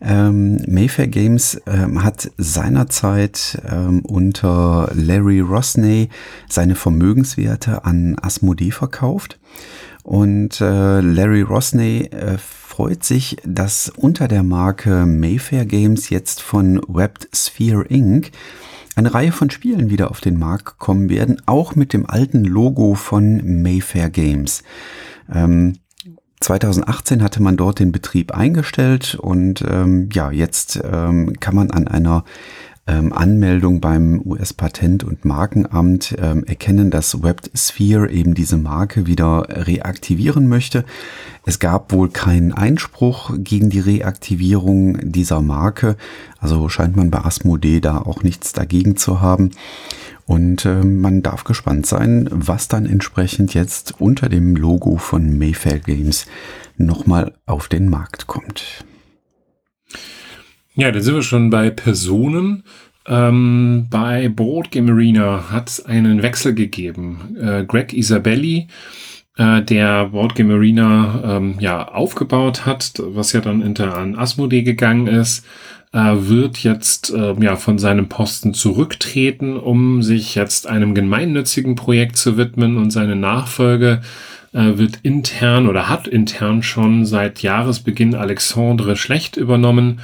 ähm, 0.00 0.62
Mayfair 0.68 1.08
Games 1.08 1.60
hat 1.66 2.30
seinerzeit 2.36 3.60
unter 4.04 4.90
Larry 4.94 5.40
Rosney 5.40 6.08
seine 6.48 6.76
Vermögenswerte 6.76 7.84
an 7.84 8.16
Asmodee 8.20 8.70
verkauft. 8.70 9.40
Und 10.04 10.60
Larry 10.60 11.42
Rosney 11.42 12.10
freut 12.38 13.02
sich, 13.02 13.38
dass 13.44 13.90
unter 13.96 14.28
der 14.28 14.44
Marke 14.44 15.04
Mayfair 15.04 15.66
Games 15.66 16.10
jetzt 16.10 16.42
von 16.42 16.80
Webbed 16.86 17.28
Sphere 17.34 17.84
Inc 17.88 18.30
eine 18.98 19.14
Reihe 19.14 19.30
von 19.30 19.48
Spielen 19.48 19.90
wieder 19.90 20.10
auf 20.10 20.20
den 20.20 20.38
Markt 20.38 20.78
kommen 20.78 21.08
werden, 21.08 21.40
auch 21.46 21.76
mit 21.76 21.92
dem 21.92 22.10
alten 22.10 22.44
Logo 22.44 22.94
von 22.94 23.62
Mayfair 23.62 24.10
Games. 24.10 24.64
Ähm, 25.32 25.74
2018 26.40 27.22
hatte 27.22 27.40
man 27.40 27.56
dort 27.56 27.78
den 27.78 27.92
Betrieb 27.92 28.32
eingestellt 28.32 29.14
und 29.14 29.64
ähm, 29.68 30.08
ja, 30.12 30.32
jetzt 30.32 30.80
ähm, 30.84 31.32
kann 31.38 31.54
man 31.54 31.70
an 31.70 31.86
einer 31.86 32.24
ähm, 32.88 33.12
Anmeldung 33.12 33.80
beim 33.80 34.20
US-Patent- 34.24 35.04
und 35.04 35.24
Markenamt 35.24 36.16
ähm, 36.18 36.44
erkennen, 36.44 36.90
dass 36.90 37.22
WebSphere 37.22 38.10
eben 38.10 38.34
diese 38.34 38.56
Marke 38.56 39.06
wieder 39.06 39.46
reaktivieren 39.48 40.48
möchte. 40.48 40.84
Es 41.44 41.58
gab 41.58 41.92
wohl 41.92 42.08
keinen 42.08 42.52
Einspruch 42.52 43.32
gegen 43.36 43.68
die 43.70 43.80
Reaktivierung 43.80 44.98
dieser 45.02 45.42
Marke, 45.42 45.96
also 46.40 46.68
scheint 46.68 46.96
man 46.96 47.10
bei 47.10 47.24
Asmodee 47.24 47.80
da 47.80 47.98
auch 47.98 48.22
nichts 48.22 48.52
dagegen 48.52 48.96
zu 48.96 49.20
haben. 49.20 49.50
Und 50.24 50.64
äh, 50.64 50.84
man 50.84 51.22
darf 51.22 51.44
gespannt 51.44 51.86
sein, 51.86 52.28
was 52.30 52.68
dann 52.68 52.86
entsprechend 52.86 53.54
jetzt 53.54 54.00
unter 54.00 54.28
dem 54.28 54.56
Logo 54.56 54.96
von 54.96 55.38
Mayfair 55.38 55.78
Games 55.78 56.26
nochmal 56.76 57.32
auf 57.46 57.68
den 57.68 57.88
Markt 57.88 58.26
kommt. 58.26 58.84
Ja, 60.78 60.92
da 60.92 61.00
sind 61.00 61.16
wir 61.16 61.22
schon 61.22 61.50
bei 61.50 61.70
Personen. 61.70 62.62
Ähm, 63.04 63.88
bei 63.90 64.28
Board 64.28 64.70
Game 64.70 64.88
Arena 64.88 65.50
hat 65.50 65.70
es 65.70 65.84
einen 65.84 66.22
Wechsel 66.22 66.54
gegeben. 66.54 67.36
Äh, 67.36 67.64
Greg 67.64 67.92
Isabelli, 67.92 68.68
äh, 69.36 69.60
der 69.62 70.04
Board 70.10 70.36
Game 70.36 70.52
Arena 70.52 71.36
ähm, 71.38 71.56
ja 71.58 71.88
aufgebaut 71.88 72.64
hat, 72.64 72.92
was 73.04 73.32
ja 73.32 73.40
dann 73.40 73.60
hinter 73.60 73.96
an 73.96 74.16
Asmodee 74.16 74.62
gegangen 74.62 75.08
ist, 75.08 75.44
äh, 75.92 75.98
wird 76.14 76.58
jetzt 76.62 77.12
äh, 77.12 77.34
ja 77.40 77.56
von 77.56 77.80
seinem 77.80 78.08
Posten 78.08 78.54
zurücktreten, 78.54 79.56
um 79.56 80.04
sich 80.04 80.36
jetzt 80.36 80.68
einem 80.68 80.94
gemeinnützigen 80.94 81.74
Projekt 81.74 82.16
zu 82.16 82.36
widmen 82.36 82.76
und 82.76 82.92
seine 82.92 83.16
Nachfolge 83.16 84.00
äh, 84.52 84.78
wird 84.78 85.00
intern 85.02 85.66
oder 85.66 85.88
hat 85.88 86.06
intern 86.06 86.62
schon 86.62 87.04
seit 87.04 87.42
Jahresbeginn 87.42 88.14
Alexandre 88.14 88.96
Schlecht 88.96 89.36
übernommen 89.36 89.98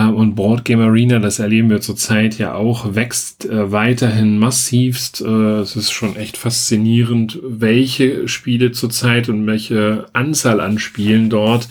und 0.00 0.34
Board 0.34 0.64
Game 0.64 0.80
Arena, 0.80 1.18
das 1.18 1.38
erleben 1.38 1.68
wir 1.68 1.82
zurzeit 1.82 2.38
ja 2.38 2.54
auch, 2.54 2.94
wächst 2.94 3.44
äh, 3.44 3.70
weiterhin 3.72 4.38
massivst. 4.38 5.20
Äh, 5.20 5.58
es 5.60 5.76
ist 5.76 5.90
schon 5.92 6.16
echt 6.16 6.38
faszinierend, 6.38 7.38
welche 7.42 8.26
Spiele 8.26 8.72
zurzeit 8.72 9.28
und 9.28 9.46
welche 9.46 10.06
Anzahl 10.14 10.60
an 10.60 10.78
Spielen 10.78 11.28
dort 11.28 11.68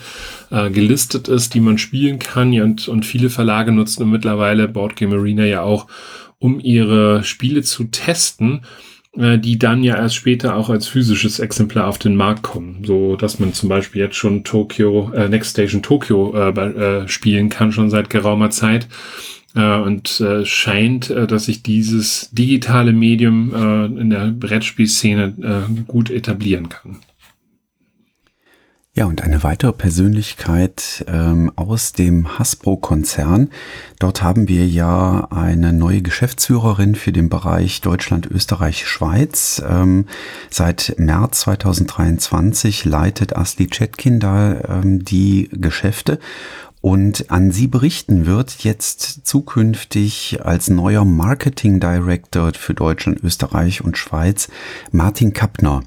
äh, 0.50 0.70
gelistet 0.70 1.26
ist, 1.26 1.54
die 1.54 1.60
man 1.60 1.78
spielen 1.78 2.20
kann. 2.20 2.52
Und, 2.60 2.86
und 2.86 3.04
viele 3.04 3.28
Verlage 3.28 3.72
nutzen 3.72 4.08
mittlerweile 4.08 4.68
Board 4.68 4.94
Game 4.94 5.12
Arena 5.12 5.44
ja 5.44 5.62
auch, 5.62 5.88
um 6.38 6.60
ihre 6.60 7.24
Spiele 7.24 7.62
zu 7.62 7.84
testen 7.84 8.60
die 9.14 9.58
dann 9.58 9.82
ja 9.82 9.96
erst 9.96 10.14
später 10.14 10.56
auch 10.56 10.70
als 10.70 10.86
physisches 10.86 11.38
Exemplar 11.38 11.86
auf 11.86 11.98
den 11.98 12.16
Markt 12.16 12.42
kommen, 12.42 12.82
so 12.84 13.16
dass 13.16 13.38
man 13.38 13.52
zum 13.52 13.68
Beispiel 13.68 14.00
jetzt 14.00 14.16
schon 14.16 14.42
Tokyo, 14.42 15.10
äh, 15.12 15.28
Next 15.28 15.50
Station 15.50 15.82
Tokyo 15.82 16.34
äh, 16.34 16.48
äh, 16.48 17.08
spielen 17.08 17.50
kann 17.50 17.72
schon 17.72 17.90
seit 17.90 18.08
geraumer 18.08 18.48
Zeit 18.48 18.88
äh, 19.54 19.76
und 19.76 20.18
äh, 20.20 20.46
scheint, 20.46 21.10
äh, 21.10 21.26
dass 21.26 21.44
sich 21.44 21.62
dieses 21.62 22.30
digitale 22.32 22.92
Medium 22.92 23.52
äh, 23.54 24.00
in 24.00 24.08
der 24.08 24.28
Brettspielszene 24.28 25.34
äh, 25.68 25.82
gut 25.86 26.10
etablieren 26.10 26.70
kann. 26.70 26.96
Ja, 28.94 29.06
und 29.06 29.22
eine 29.22 29.42
weitere 29.42 29.72
Persönlichkeit 29.72 31.02
ähm, 31.08 31.50
aus 31.56 31.94
dem 31.94 32.38
Hasbro-Konzern. 32.38 33.48
Dort 33.98 34.22
haben 34.22 34.48
wir 34.48 34.66
ja 34.66 35.28
eine 35.30 35.72
neue 35.72 36.02
Geschäftsführerin 36.02 36.94
für 36.94 37.10
den 37.10 37.30
Bereich 37.30 37.80
Deutschland, 37.80 38.26
Österreich, 38.26 38.86
Schweiz. 38.86 39.62
Ähm, 39.66 40.04
seit 40.50 40.96
März 40.98 41.40
2023 41.40 42.84
leitet 42.84 43.34
Asli 43.34 43.66
Chetkin 43.68 44.20
da 44.20 44.60
ähm, 44.68 45.02
die 45.02 45.48
Geschäfte. 45.52 46.18
Und 46.82 47.30
an 47.30 47.50
sie 47.50 47.68
berichten 47.68 48.26
wird 48.26 48.62
jetzt 48.62 49.26
zukünftig 49.26 50.40
als 50.44 50.68
neuer 50.68 51.06
Marketing 51.06 51.80
Director 51.80 52.52
für 52.52 52.74
Deutschland, 52.74 53.24
Österreich 53.24 53.82
und 53.82 53.96
Schweiz 53.96 54.50
Martin 54.90 55.32
Kappner. 55.32 55.82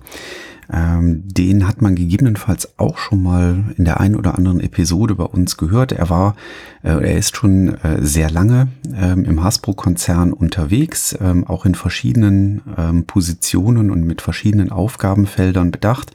Ähm, 0.71 1.23
den 1.25 1.67
hat 1.67 1.81
man 1.81 1.95
gegebenenfalls 1.95 2.79
auch 2.79 2.97
schon 2.97 3.21
mal 3.21 3.63
in 3.77 3.85
der 3.85 3.99
einen 3.99 4.15
oder 4.15 4.35
anderen 4.35 4.59
Episode 4.59 5.15
bei 5.15 5.23
uns 5.23 5.57
gehört. 5.57 5.91
Er 5.91 6.09
war, 6.09 6.35
äh, 6.83 6.89
er 6.89 7.17
ist 7.17 7.35
schon 7.35 7.75
äh, 7.83 8.01
sehr 8.01 8.29
lange 8.29 8.67
ähm, 8.93 9.25
im 9.25 9.43
Hasbro-Konzern 9.43 10.33
unterwegs, 10.33 11.15
ähm, 11.21 11.45
auch 11.45 11.65
in 11.65 11.75
verschiedenen 11.75 12.61
ähm, 12.77 13.05
Positionen 13.05 13.91
und 13.91 14.05
mit 14.05 14.21
verschiedenen 14.21 14.71
Aufgabenfeldern 14.71 15.71
bedacht. 15.71 16.11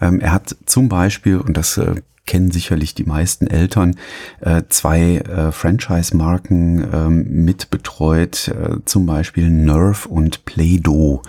Ähm, 0.00 0.20
er 0.20 0.32
hat 0.32 0.56
zum 0.66 0.88
Beispiel, 0.88 1.38
und 1.38 1.56
das 1.56 1.76
äh, 1.78 1.96
kennen 2.28 2.52
sicherlich 2.52 2.94
die 2.94 3.04
meisten 3.04 3.48
Eltern, 3.48 3.96
äh, 4.40 4.62
zwei 4.68 5.16
äh, 5.16 5.50
Franchise-Marken 5.50 6.86
ähm, 6.92 7.44
mit 7.44 7.70
betreut, 7.70 8.48
äh, 8.48 8.76
zum 8.84 9.06
Beispiel 9.06 9.50
Nerf 9.50 10.06
und 10.06 10.44
Play-Doh 10.44 11.22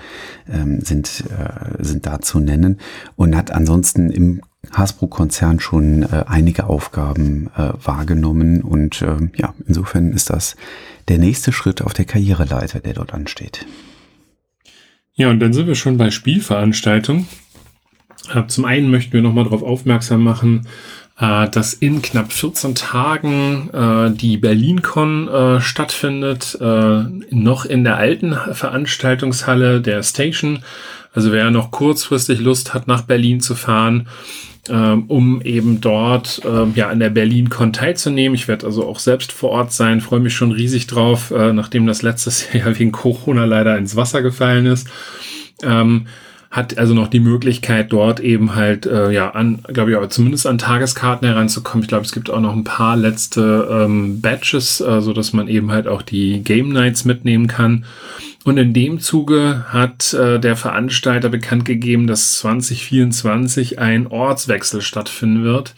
ähm, 0.51 0.81
sind, 0.81 1.23
äh, 1.29 1.83
sind 1.83 2.05
da 2.05 2.19
zu 2.19 2.39
nennen 2.39 2.79
und 3.15 3.35
hat 3.35 3.49
ansonsten 3.49 4.11
im 4.11 4.41
Hasbro-Konzern 4.71 5.61
schon 5.61 6.03
äh, 6.03 6.25
einige 6.27 6.65
Aufgaben 6.65 7.49
äh, 7.55 7.71
wahrgenommen 7.81 8.61
und 8.61 9.01
äh, 9.01 9.17
ja, 9.35 9.55
insofern 9.65 10.11
ist 10.11 10.29
das 10.29 10.57
der 11.07 11.17
nächste 11.17 11.53
Schritt 11.53 11.81
auf 11.81 11.93
der 11.93 12.05
Karriereleiter, 12.05 12.81
der 12.81 12.93
dort 12.93 13.13
ansteht. 13.13 13.65
Ja, 15.13 15.29
und 15.29 15.39
dann 15.39 15.53
sind 15.53 15.67
wir 15.67 15.75
schon 15.75 15.97
bei 15.97 16.11
Spielveranstaltungen. 16.11 17.27
Äh, 18.33 18.47
zum 18.47 18.65
einen 18.65 18.91
möchten 18.91 19.13
wir 19.13 19.21
nochmal 19.21 19.45
darauf 19.45 19.63
aufmerksam 19.63 20.23
machen, 20.23 20.67
äh, 21.19 21.49
dass 21.49 21.73
in 21.73 22.01
knapp 22.01 22.31
14 22.31 22.75
Tagen 22.75 23.69
äh, 23.73 24.11
die 24.15 24.37
BerlinCon 24.37 25.59
stattfindet, 25.61 26.57
noch 27.31 27.65
in 27.65 27.83
der 27.83 27.97
alten 27.97 28.33
Veranstaltungshalle 28.51 29.81
der 29.81 30.03
Station. 30.03 30.59
Also 31.13 31.31
wer 31.31 31.49
noch 31.51 31.71
kurzfristig 31.71 32.39
Lust 32.39 32.73
hat, 32.73 32.87
nach 32.87 33.01
Berlin 33.01 33.41
zu 33.41 33.55
fahren, 33.55 34.07
um 35.07 35.41
eben 35.41 35.81
dort 35.81 36.41
ja 36.75 36.89
an 36.89 36.99
der 36.99 37.09
BerlinCon 37.09 37.73
teilzunehmen. 37.73 38.35
Ich 38.35 38.47
werde 38.47 38.67
also 38.67 38.87
auch 38.87 38.99
selbst 38.99 39.31
vor 39.31 39.49
Ort 39.49 39.73
sein, 39.73 40.01
freue 40.01 40.19
mich 40.19 40.35
schon 40.35 40.51
riesig 40.51 40.85
drauf, 40.85 41.31
nachdem 41.31 41.87
das 41.87 42.03
letztes 42.03 42.47
Jahr 42.53 42.77
wegen 42.77 42.91
Corona 42.91 43.45
leider 43.45 43.77
ins 43.77 43.95
Wasser 43.95 44.21
gefallen 44.21 44.67
ist. 44.67 44.87
Ähm, 45.63 46.05
hat 46.51 46.79
also 46.79 46.95
noch 46.95 47.07
die 47.07 47.19
Möglichkeit, 47.19 47.91
dort 47.91 48.19
eben 48.19 48.55
halt, 48.55 48.87
äh, 48.87 49.11
ja, 49.11 49.29
an, 49.31 49.59
glaube 49.67 49.91
ich, 49.91 49.97
aber 49.97 50.09
zumindest 50.09 50.47
an 50.47 50.57
Tageskarten 50.57 51.27
heranzukommen. 51.27 51.83
Ich 51.83 51.89
glaube, 51.89 52.05
es 52.05 52.11
gibt 52.11 52.31
auch 52.31 52.39
noch 52.39 52.55
ein 52.55 52.63
paar 52.63 52.97
letzte 52.97 53.67
ähm, 53.71 54.19
Batches, 54.19 54.81
äh, 54.81 55.01
so 55.01 55.13
dass 55.13 55.31
man 55.31 55.47
eben 55.47 55.71
halt 55.71 55.87
auch 55.87 56.01
die 56.01 56.41
Game 56.41 56.69
Nights 56.69 57.05
mitnehmen 57.05 57.45
kann. 57.45 57.85
Und 58.45 58.57
in 58.57 58.73
dem 58.73 58.99
Zuge 58.99 59.65
hat 59.67 60.13
äh, 60.13 60.39
der 60.39 60.55
Veranstalter 60.55 61.29
bekannt 61.29 61.65
gegeben, 61.65 62.07
dass 62.07 62.39
2024 62.39 63.77
ein 63.77 64.07
Ortswechsel 64.07 64.81
stattfinden 64.81 65.43
wird. 65.43 65.75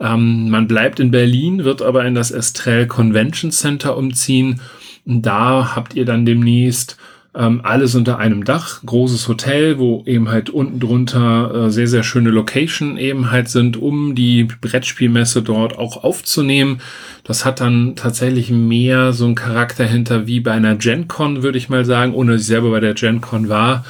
Ähm, 0.00 0.48
man 0.48 0.66
bleibt 0.66 1.00
in 1.00 1.10
Berlin, 1.10 1.64
wird 1.64 1.82
aber 1.82 2.04
in 2.06 2.14
das 2.14 2.30
Estrell 2.30 2.86
Convention 2.86 3.50
Center 3.50 3.96
umziehen. 3.98 4.62
Und 5.04 5.20
da 5.22 5.76
habt 5.76 5.94
ihr 5.94 6.06
dann 6.06 6.24
demnächst 6.24 6.96
Ähm, 7.36 7.60
alles 7.64 7.96
unter 7.96 8.18
einem 8.18 8.44
Dach, 8.44 8.80
großes 8.86 9.26
Hotel, 9.26 9.78
wo 9.78 10.04
eben 10.06 10.28
halt 10.28 10.50
unten 10.50 10.78
drunter 10.78 11.66
äh, 11.66 11.70
sehr, 11.70 11.88
sehr 11.88 12.04
schöne 12.04 12.30
Location 12.30 12.96
eben 12.96 13.32
halt 13.32 13.48
sind, 13.48 13.76
um 13.76 14.14
die 14.14 14.44
Brettspielmesse 14.44 15.42
dort 15.42 15.76
auch 15.76 16.04
aufzunehmen. 16.04 16.80
Das 17.24 17.44
hat 17.44 17.60
dann 17.60 17.96
tatsächlich 17.96 18.50
mehr 18.50 19.12
so 19.12 19.24
einen 19.24 19.34
Charakter 19.34 19.84
hinter 19.84 20.28
wie 20.28 20.38
bei 20.38 20.52
einer 20.52 20.76
GenCon, 20.76 21.42
würde 21.42 21.58
ich 21.58 21.68
mal 21.68 21.84
sagen, 21.84 22.14
ohne 22.14 22.32
dass 22.32 22.42
ich 22.42 22.46
selber 22.46 22.70
bei 22.70 22.80
der 22.80 22.94
GenCon 22.94 23.48
war. 23.48 23.84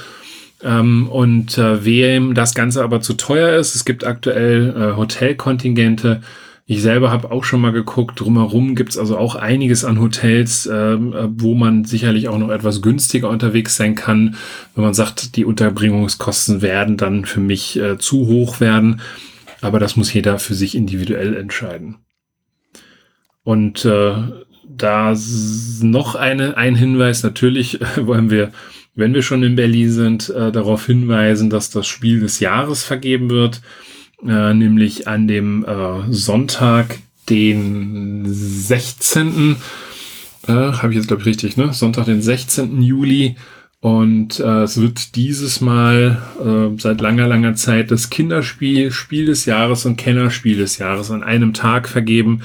Ähm, 0.62 1.09
und 1.09 1.59
äh, 1.59 1.84
wem 1.84 2.34
das 2.34 2.55
Ganze 2.55 2.82
aber 2.82 3.03
zu 3.03 3.12
teuer 3.12 3.59
ist, 3.59 3.74
es 3.74 3.84
gibt 3.84 4.05
aktuell 4.05 4.74
äh, 4.74 4.97
Hotelkontingente, 4.97 6.22
ich 6.66 6.80
selber 6.80 7.10
habe 7.10 7.30
auch 7.30 7.44
schon 7.44 7.60
mal 7.60 7.72
geguckt, 7.72 8.18
drumherum 8.18 8.74
gibt's 8.74 8.96
also 8.96 9.18
auch 9.18 9.34
einiges 9.34 9.84
an 9.84 10.00
Hotels, 10.00 10.66
ähm, 10.66 11.12
äh, 11.12 11.28
wo 11.30 11.54
man 11.54 11.84
sicherlich 11.84 12.28
auch 12.28 12.38
noch 12.38 12.48
etwas 12.48 12.80
günstiger 12.80 13.28
unterwegs 13.28 13.76
sein 13.76 13.94
kann, 13.94 14.36
wenn 14.74 14.84
man 14.84 14.94
sagt, 14.94 15.36
die 15.36 15.44
Unterbringungskosten 15.44 16.62
werden 16.62 16.96
dann 16.96 17.26
für 17.26 17.40
mich 17.40 17.78
äh, 17.78 17.98
zu 17.98 18.26
hoch 18.26 18.60
werden. 18.60 19.02
Aber 19.60 19.78
das 19.78 19.96
muss 19.96 20.12
jeder 20.12 20.38
für 20.38 20.54
sich 20.54 20.74
individuell 20.74 21.36
entscheiden. 21.36 21.96
Und 23.42 23.84
äh, 23.84 24.14
da 24.66 25.14
noch 25.82 26.14
eine, 26.14 26.56
ein 26.56 26.76
Hinweis, 26.76 27.22
natürlich 27.22 27.82
äh, 27.82 28.06
wollen 28.06 28.30
wir, 28.30 28.52
wenn 28.94 29.12
wir 29.12 29.22
schon 29.22 29.42
in 29.42 29.56
Berlin 29.56 29.90
sind, 29.90 30.30
äh, 30.30 30.50
darauf 30.50 30.86
hinweisen, 30.86 31.50
dass 31.50 31.68
das 31.68 31.86
Spiel 31.86 32.20
des 32.20 32.40
Jahres 32.40 32.84
vergeben 32.84 33.28
wird 33.28 33.60
äh, 34.27 34.55
nämlich 34.55 35.09
an 35.09 35.29
dem 35.29 35.64
äh, 35.64 36.12
Sonntag, 36.12 36.99
den 37.29 38.25
16. 38.27 39.57
Äh, 40.47 40.53
Habe 40.53 40.91
ich 40.91 40.97
jetzt, 40.97 41.09
glaube 41.09 41.22
ich, 41.22 41.27
richtig, 41.27 41.57
ne? 41.57 41.72
Sonntag, 41.72 42.07
den 42.07 42.22
16. 42.22 42.83
Juli. 42.83 43.37
Und 43.81 44.41
äh, 44.41 44.62
es 44.62 44.81
wird 44.81 45.14
dieses 45.14 45.61
Mal 45.61 46.22
äh, 46.43 46.81
seit 46.81 47.03
langer, 47.03 47.29
langer 47.29 47.55
Zeit 47.55 47.91
das 47.91 48.09
Kinderspiel, 48.09 48.91
Spiel 48.91 49.27
des 49.27 49.45
Jahres 49.45 49.85
und 49.85 49.97
Kennerspiel 49.97 50.57
des 50.57 50.79
Jahres 50.79 51.11
an 51.11 51.22
einem 51.22 51.53
Tag 51.53 51.87
vergeben. 51.87 52.41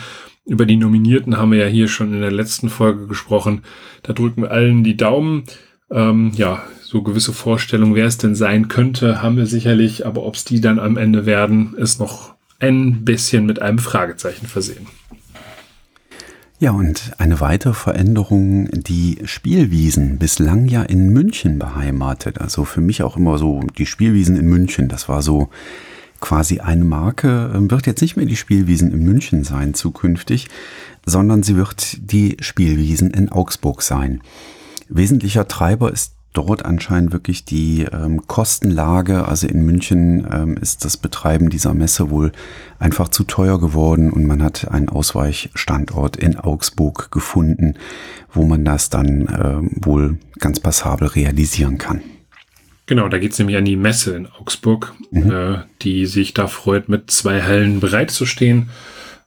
Über 0.45 0.65
die 0.65 0.75
Nominierten 0.75 1.37
haben 1.37 1.51
wir 1.51 1.59
ja 1.59 1.67
hier 1.67 1.87
schon 1.87 2.13
in 2.13 2.19
der 2.19 2.31
letzten 2.31 2.69
Folge 2.69 3.07
gesprochen. 3.07 3.63
Da 4.03 4.11
drücken 4.11 4.41
wir 4.41 4.51
allen 4.51 4.83
die 4.83 4.97
Daumen. 4.97 5.43
Ähm, 5.89 6.31
ja, 6.35 6.61
so 6.89 7.03
gewisse 7.03 7.33
Vorstellungen, 7.33 7.93
wer 7.93 8.07
es 8.07 8.17
denn 8.17 8.33
sein 8.33 8.67
könnte, 8.67 9.21
haben 9.21 9.37
wir 9.37 9.45
sicherlich, 9.45 10.07
aber 10.07 10.23
ob 10.23 10.33
es 10.33 10.43
die 10.43 10.59
dann 10.59 10.79
am 10.79 10.97
Ende 10.97 11.27
werden, 11.27 11.75
ist 11.77 11.99
noch 11.99 12.33
ein 12.57 13.05
bisschen 13.05 13.45
mit 13.45 13.61
einem 13.61 13.77
Fragezeichen 13.77 14.47
versehen. 14.47 14.87
Ja, 16.57 16.71
und 16.71 17.11
eine 17.19 17.39
weitere 17.41 17.75
Veränderung, 17.75 18.69
die 18.71 19.19
Spielwiesen 19.25 20.17
bislang 20.17 20.67
ja 20.67 20.81
in 20.81 21.09
München 21.09 21.59
beheimatet. 21.59 22.41
Also 22.41 22.65
für 22.65 22.81
mich 22.81 23.03
auch 23.03 23.17
immer 23.17 23.37
so 23.37 23.59
die 23.77 23.85
Spielwiesen 23.85 24.35
in 24.35 24.47
München, 24.47 24.89
das 24.89 25.07
war 25.07 25.21
so 25.21 25.49
quasi 26.21 26.59
eine 26.59 26.85
Marke, 26.85 27.51
wird 27.69 27.85
jetzt 27.85 28.01
nicht 28.01 28.17
mehr 28.17 28.25
die 28.25 28.35
Spielwiesen 28.35 28.91
in 28.91 29.03
München 29.03 29.43
sein 29.43 29.75
zukünftig, 29.75 30.47
sondern 31.05 31.43
sie 31.43 31.55
wird 31.55 32.11
die 32.11 32.35
Spielwiesen 32.39 33.11
in 33.11 33.29
Augsburg 33.29 33.83
sein. 33.83 34.21
Wesentlicher 34.89 35.47
Treiber 35.47 35.93
ist 35.93 36.15
dort 36.33 36.65
anscheinend 36.65 37.11
wirklich 37.11 37.45
die 37.45 37.87
ähm, 37.91 38.27
Kostenlage. 38.27 39.27
Also 39.27 39.47
in 39.47 39.65
München 39.65 40.27
ähm, 40.31 40.57
ist 40.57 40.85
das 40.85 40.97
Betreiben 40.97 41.49
dieser 41.49 41.73
Messe 41.73 42.09
wohl 42.09 42.31
einfach 42.77 43.09
zu 43.09 43.23
teuer 43.23 43.59
geworden 43.59 44.11
und 44.11 44.25
man 44.25 44.43
hat 44.43 44.69
einen 44.69 44.89
Ausweichstandort 44.89 46.17
in 46.17 46.37
Augsburg 46.37 47.11
gefunden, 47.11 47.75
wo 48.31 48.45
man 48.45 48.63
das 48.63 48.89
dann 48.89 49.27
ähm, 49.41 49.71
wohl 49.81 50.19
ganz 50.39 50.59
passabel 50.59 51.07
realisieren 51.07 51.77
kann. 51.77 52.01
Genau, 52.85 53.07
da 53.07 53.19
geht's 53.19 53.37
nämlich 53.37 53.57
an 53.57 53.65
die 53.65 53.75
Messe 53.75 54.15
in 54.15 54.27
Augsburg, 54.27 54.93
mhm. 55.11 55.31
äh, 55.31 55.57
die 55.83 56.07
sich 56.07 56.33
da 56.33 56.47
freut, 56.47 56.89
mit 56.89 57.11
zwei 57.11 57.41
Hallen 57.43 57.79
bereitzustehen. 57.79 58.69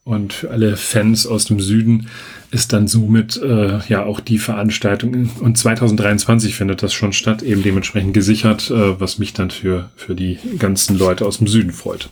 Und 0.04 0.32
für 0.32 0.50
alle 0.50 0.76
Fans 0.76 1.26
aus 1.28 1.44
dem 1.44 1.60
Süden 1.60 2.08
ist 2.50 2.72
dann 2.72 2.88
somit 2.88 3.36
äh, 3.36 3.78
ja 3.86 4.04
auch 4.04 4.18
die 4.18 4.38
Veranstaltung. 4.38 5.30
Und 5.40 5.56
2023 5.56 6.56
findet 6.56 6.82
das 6.82 6.92
schon 6.92 7.12
statt, 7.12 7.42
eben 7.42 7.62
dementsprechend 7.62 8.12
gesichert, 8.12 8.70
äh, 8.70 8.98
was 9.00 9.18
mich 9.18 9.32
dann 9.32 9.50
für, 9.50 9.90
für 9.94 10.16
die 10.16 10.38
ganzen 10.58 10.98
Leute 10.98 11.24
aus 11.24 11.38
dem 11.38 11.46
Süden 11.46 11.72
freut. 11.72 12.10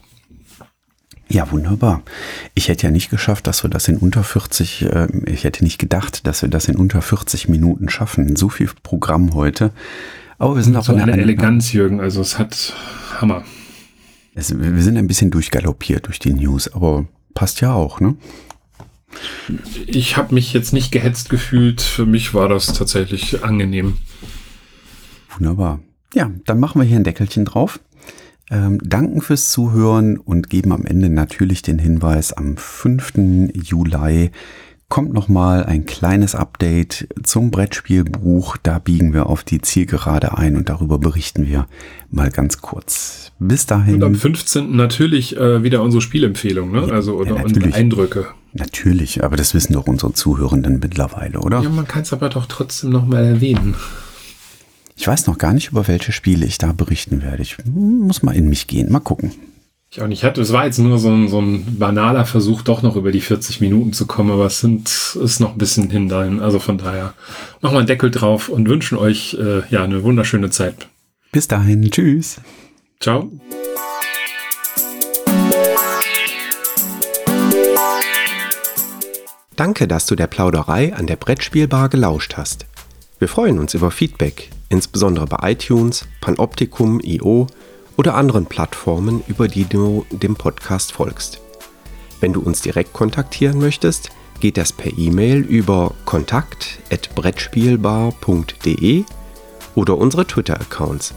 Ja, 1.28 1.50
wunderbar. 1.50 2.02
Ich 2.54 2.68
hätte 2.68 2.86
ja 2.86 2.90
nicht 2.90 3.10
geschafft, 3.10 3.46
dass 3.46 3.64
wir 3.64 3.70
das 3.70 3.86
in 3.88 3.96
unter 3.96 4.22
40, 4.22 4.82
äh, 4.82 5.08
ich 5.26 5.42
hätte 5.42 5.64
nicht 5.64 5.78
gedacht, 5.78 6.26
dass 6.28 6.42
wir 6.42 6.48
das 6.48 6.68
in 6.68 6.76
unter 6.76 7.02
40 7.02 7.48
Minuten 7.48 7.88
schaffen. 7.88 8.36
So 8.36 8.48
viel 8.48 8.70
Programm 8.82 9.34
heute. 9.34 9.72
Aber 10.38 10.56
wir 10.56 10.62
sind 10.62 10.76
auch 10.76 10.84
so 10.84 10.92
eine, 10.92 11.04
eine 11.04 11.20
Eleganz, 11.20 11.72
Jürgen. 11.72 12.00
Also 12.00 12.20
es 12.20 12.38
hat 12.38 12.74
Hammer. 13.20 13.44
Es, 14.34 14.56
wir 14.56 14.82
sind 14.82 14.96
ein 14.96 15.08
bisschen 15.08 15.30
durchgaloppiert 15.30 16.06
durch 16.06 16.18
die 16.18 16.32
News, 16.32 16.72
aber 16.72 17.06
passt 17.34 17.60
ja 17.60 17.72
auch, 17.72 18.00
ne? 18.00 18.16
Ich 19.86 20.16
habe 20.16 20.34
mich 20.34 20.52
jetzt 20.52 20.72
nicht 20.72 20.92
gehetzt 20.92 21.30
gefühlt. 21.30 21.80
Für 21.80 22.06
mich 22.06 22.32
war 22.32 22.48
das 22.48 22.72
tatsächlich 22.72 23.42
angenehm. 23.42 23.96
Wunderbar. 25.36 25.80
Ja, 26.14 26.30
dann 26.44 26.60
machen 26.60 26.80
wir 26.80 26.86
hier 26.86 26.96
ein 26.96 27.04
Deckelchen 27.04 27.44
drauf. 27.44 27.80
Ähm, 28.50 28.80
danken 28.82 29.20
fürs 29.20 29.50
Zuhören 29.50 30.18
und 30.18 30.50
geben 30.50 30.72
am 30.72 30.84
Ende 30.84 31.08
natürlich 31.08 31.62
den 31.62 31.78
Hinweis, 31.78 32.32
am 32.32 32.56
5. 32.56 33.52
Juli 33.54 34.30
kommt 34.90 35.14
nochmal 35.14 35.64
ein 35.64 35.86
kleines 35.86 36.34
Update 36.34 37.08
zum 37.22 37.50
Brettspielbuch. 37.50 38.58
Da 38.62 38.78
biegen 38.78 39.14
wir 39.14 39.26
auf 39.26 39.44
die 39.44 39.62
Zielgerade 39.62 40.36
ein 40.36 40.56
und 40.56 40.68
darüber 40.68 40.98
berichten 40.98 41.46
wir 41.46 41.66
mal 42.10 42.30
ganz 42.30 42.60
kurz. 42.60 43.32
Bis 43.38 43.64
dahin. 43.64 43.94
Und 43.94 44.02
am 44.02 44.14
15. 44.16 44.76
natürlich 44.76 45.36
äh, 45.36 45.62
wieder 45.62 45.80
unsere 45.80 46.02
Spielempfehlung, 46.02 46.72
ne? 46.72 46.92
Also 46.92 47.14
oder 47.14 47.36
ja, 47.36 47.44
und 47.44 47.74
Eindrücke. 47.74 48.26
Natürlich, 48.52 49.22
aber 49.22 49.36
das 49.36 49.54
wissen 49.54 49.74
doch 49.74 49.86
unsere 49.86 50.12
Zuhörenden 50.12 50.80
mittlerweile, 50.80 51.38
oder? 51.38 51.62
Ja, 51.62 51.70
man 51.70 51.86
kann 51.86 52.02
es 52.02 52.12
aber 52.12 52.28
doch 52.28 52.46
trotzdem 52.46 52.90
nochmal 52.90 53.24
erwähnen. 53.24 53.76
Ich 54.96 55.06
weiß 55.06 55.28
noch 55.28 55.38
gar 55.38 55.54
nicht, 55.54 55.70
über 55.70 55.86
welche 55.86 56.10
Spiele 56.10 56.44
ich 56.44 56.58
da 56.58 56.72
berichten 56.72 57.22
werde. 57.22 57.42
Ich 57.42 57.56
muss 57.64 58.22
mal 58.22 58.34
in 58.34 58.48
mich 58.48 58.66
gehen. 58.66 58.90
Mal 58.90 59.00
gucken. 59.00 59.30
Ich 59.92 60.00
auch 60.00 60.06
nicht 60.06 60.22
hatte. 60.22 60.40
Es 60.40 60.52
war 60.52 60.66
jetzt 60.66 60.78
nur 60.78 61.00
so 61.00 61.10
ein, 61.10 61.26
so 61.26 61.40
ein 61.40 61.80
banaler 61.80 62.24
Versuch, 62.24 62.62
doch 62.62 62.82
noch 62.82 62.94
über 62.94 63.10
die 63.10 63.20
40 63.20 63.60
Minuten 63.60 63.92
zu 63.92 64.06
kommen, 64.06 64.30
aber 64.30 64.46
es 64.46 64.60
sind, 64.60 64.88
ist 65.20 65.40
noch 65.40 65.50
ein 65.50 65.58
bisschen 65.58 65.90
hin 65.90 66.08
dahin. 66.08 66.38
Also 66.38 66.60
von 66.60 66.78
daher 66.78 67.12
machen 67.60 67.74
wir 67.74 67.78
einen 67.78 67.88
Deckel 67.88 68.12
drauf 68.12 68.48
und 68.48 68.68
wünschen 68.68 68.96
euch 68.96 69.36
äh, 69.40 69.62
ja 69.68 69.82
eine 69.82 70.04
wunderschöne 70.04 70.50
Zeit. 70.50 70.86
Bis 71.32 71.48
dahin. 71.48 71.90
Tschüss. 71.90 72.40
Ciao. 73.00 73.32
Danke, 79.56 79.88
dass 79.88 80.06
du 80.06 80.14
der 80.14 80.28
Plauderei 80.28 80.94
an 80.94 81.08
der 81.08 81.16
Brettspielbar 81.16 81.88
gelauscht 81.88 82.34
hast. 82.36 82.66
Wir 83.18 83.26
freuen 83.26 83.58
uns 83.58 83.74
über 83.74 83.90
Feedback, 83.90 84.50
insbesondere 84.68 85.26
bei 85.26 85.50
iTunes, 85.50 86.06
Panoptikum, 86.20 87.00
IO 87.00 87.48
oder 88.00 88.14
anderen 88.14 88.46
Plattformen, 88.46 89.22
über 89.26 89.46
die 89.46 89.66
du 89.66 90.06
dem 90.10 90.34
Podcast 90.34 90.92
folgst. 90.92 91.42
Wenn 92.20 92.32
du 92.32 92.40
uns 92.40 92.62
direkt 92.62 92.94
kontaktieren 92.94 93.58
möchtest, 93.58 94.08
geht 94.40 94.56
das 94.56 94.72
per 94.72 94.96
E-Mail 94.96 95.40
über 95.40 95.92
kontakt@brettspielbar.de 96.06 99.04
oder 99.74 99.98
unsere 99.98 100.26
Twitter-Accounts. 100.26 101.12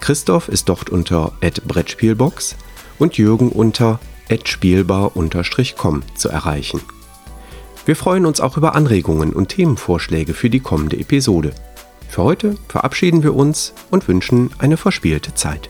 Christoph 0.00 0.48
ist 0.48 0.70
dort 0.70 0.88
unter 0.88 1.32
@brettspielbox 1.66 2.56
und 2.98 3.18
Jürgen 3.18 3.50
unter 3.50 4.00
@spielbar_com 4.42 6.02
zu 6.14 6.30
erreichen. 6.30 6.80
Wir 7.84 7.94
freuen 7.94 8.24
uns 8.24 8.40
auch 8.40 8.56
über 8.56 8.74
Anregungen 8.74 9.34
und 9.34 9.50
Themenvorschläge 9.50 10.32
für 10.32 10.48
die 10.48 10.60
kommende 10.60 10.98
Episode. 10.98 11.52
Für 12.08 12.22
heute 12.22 12.56
verabschieden 12.68 13.22
wir 13.22 13.36
uns 13.36 13.74
und 13.90 14.08
wünschen 14.08 14.48
eine 14.56 14.78
verspielte 14.78 15.34
Zeit. 15.34 15.68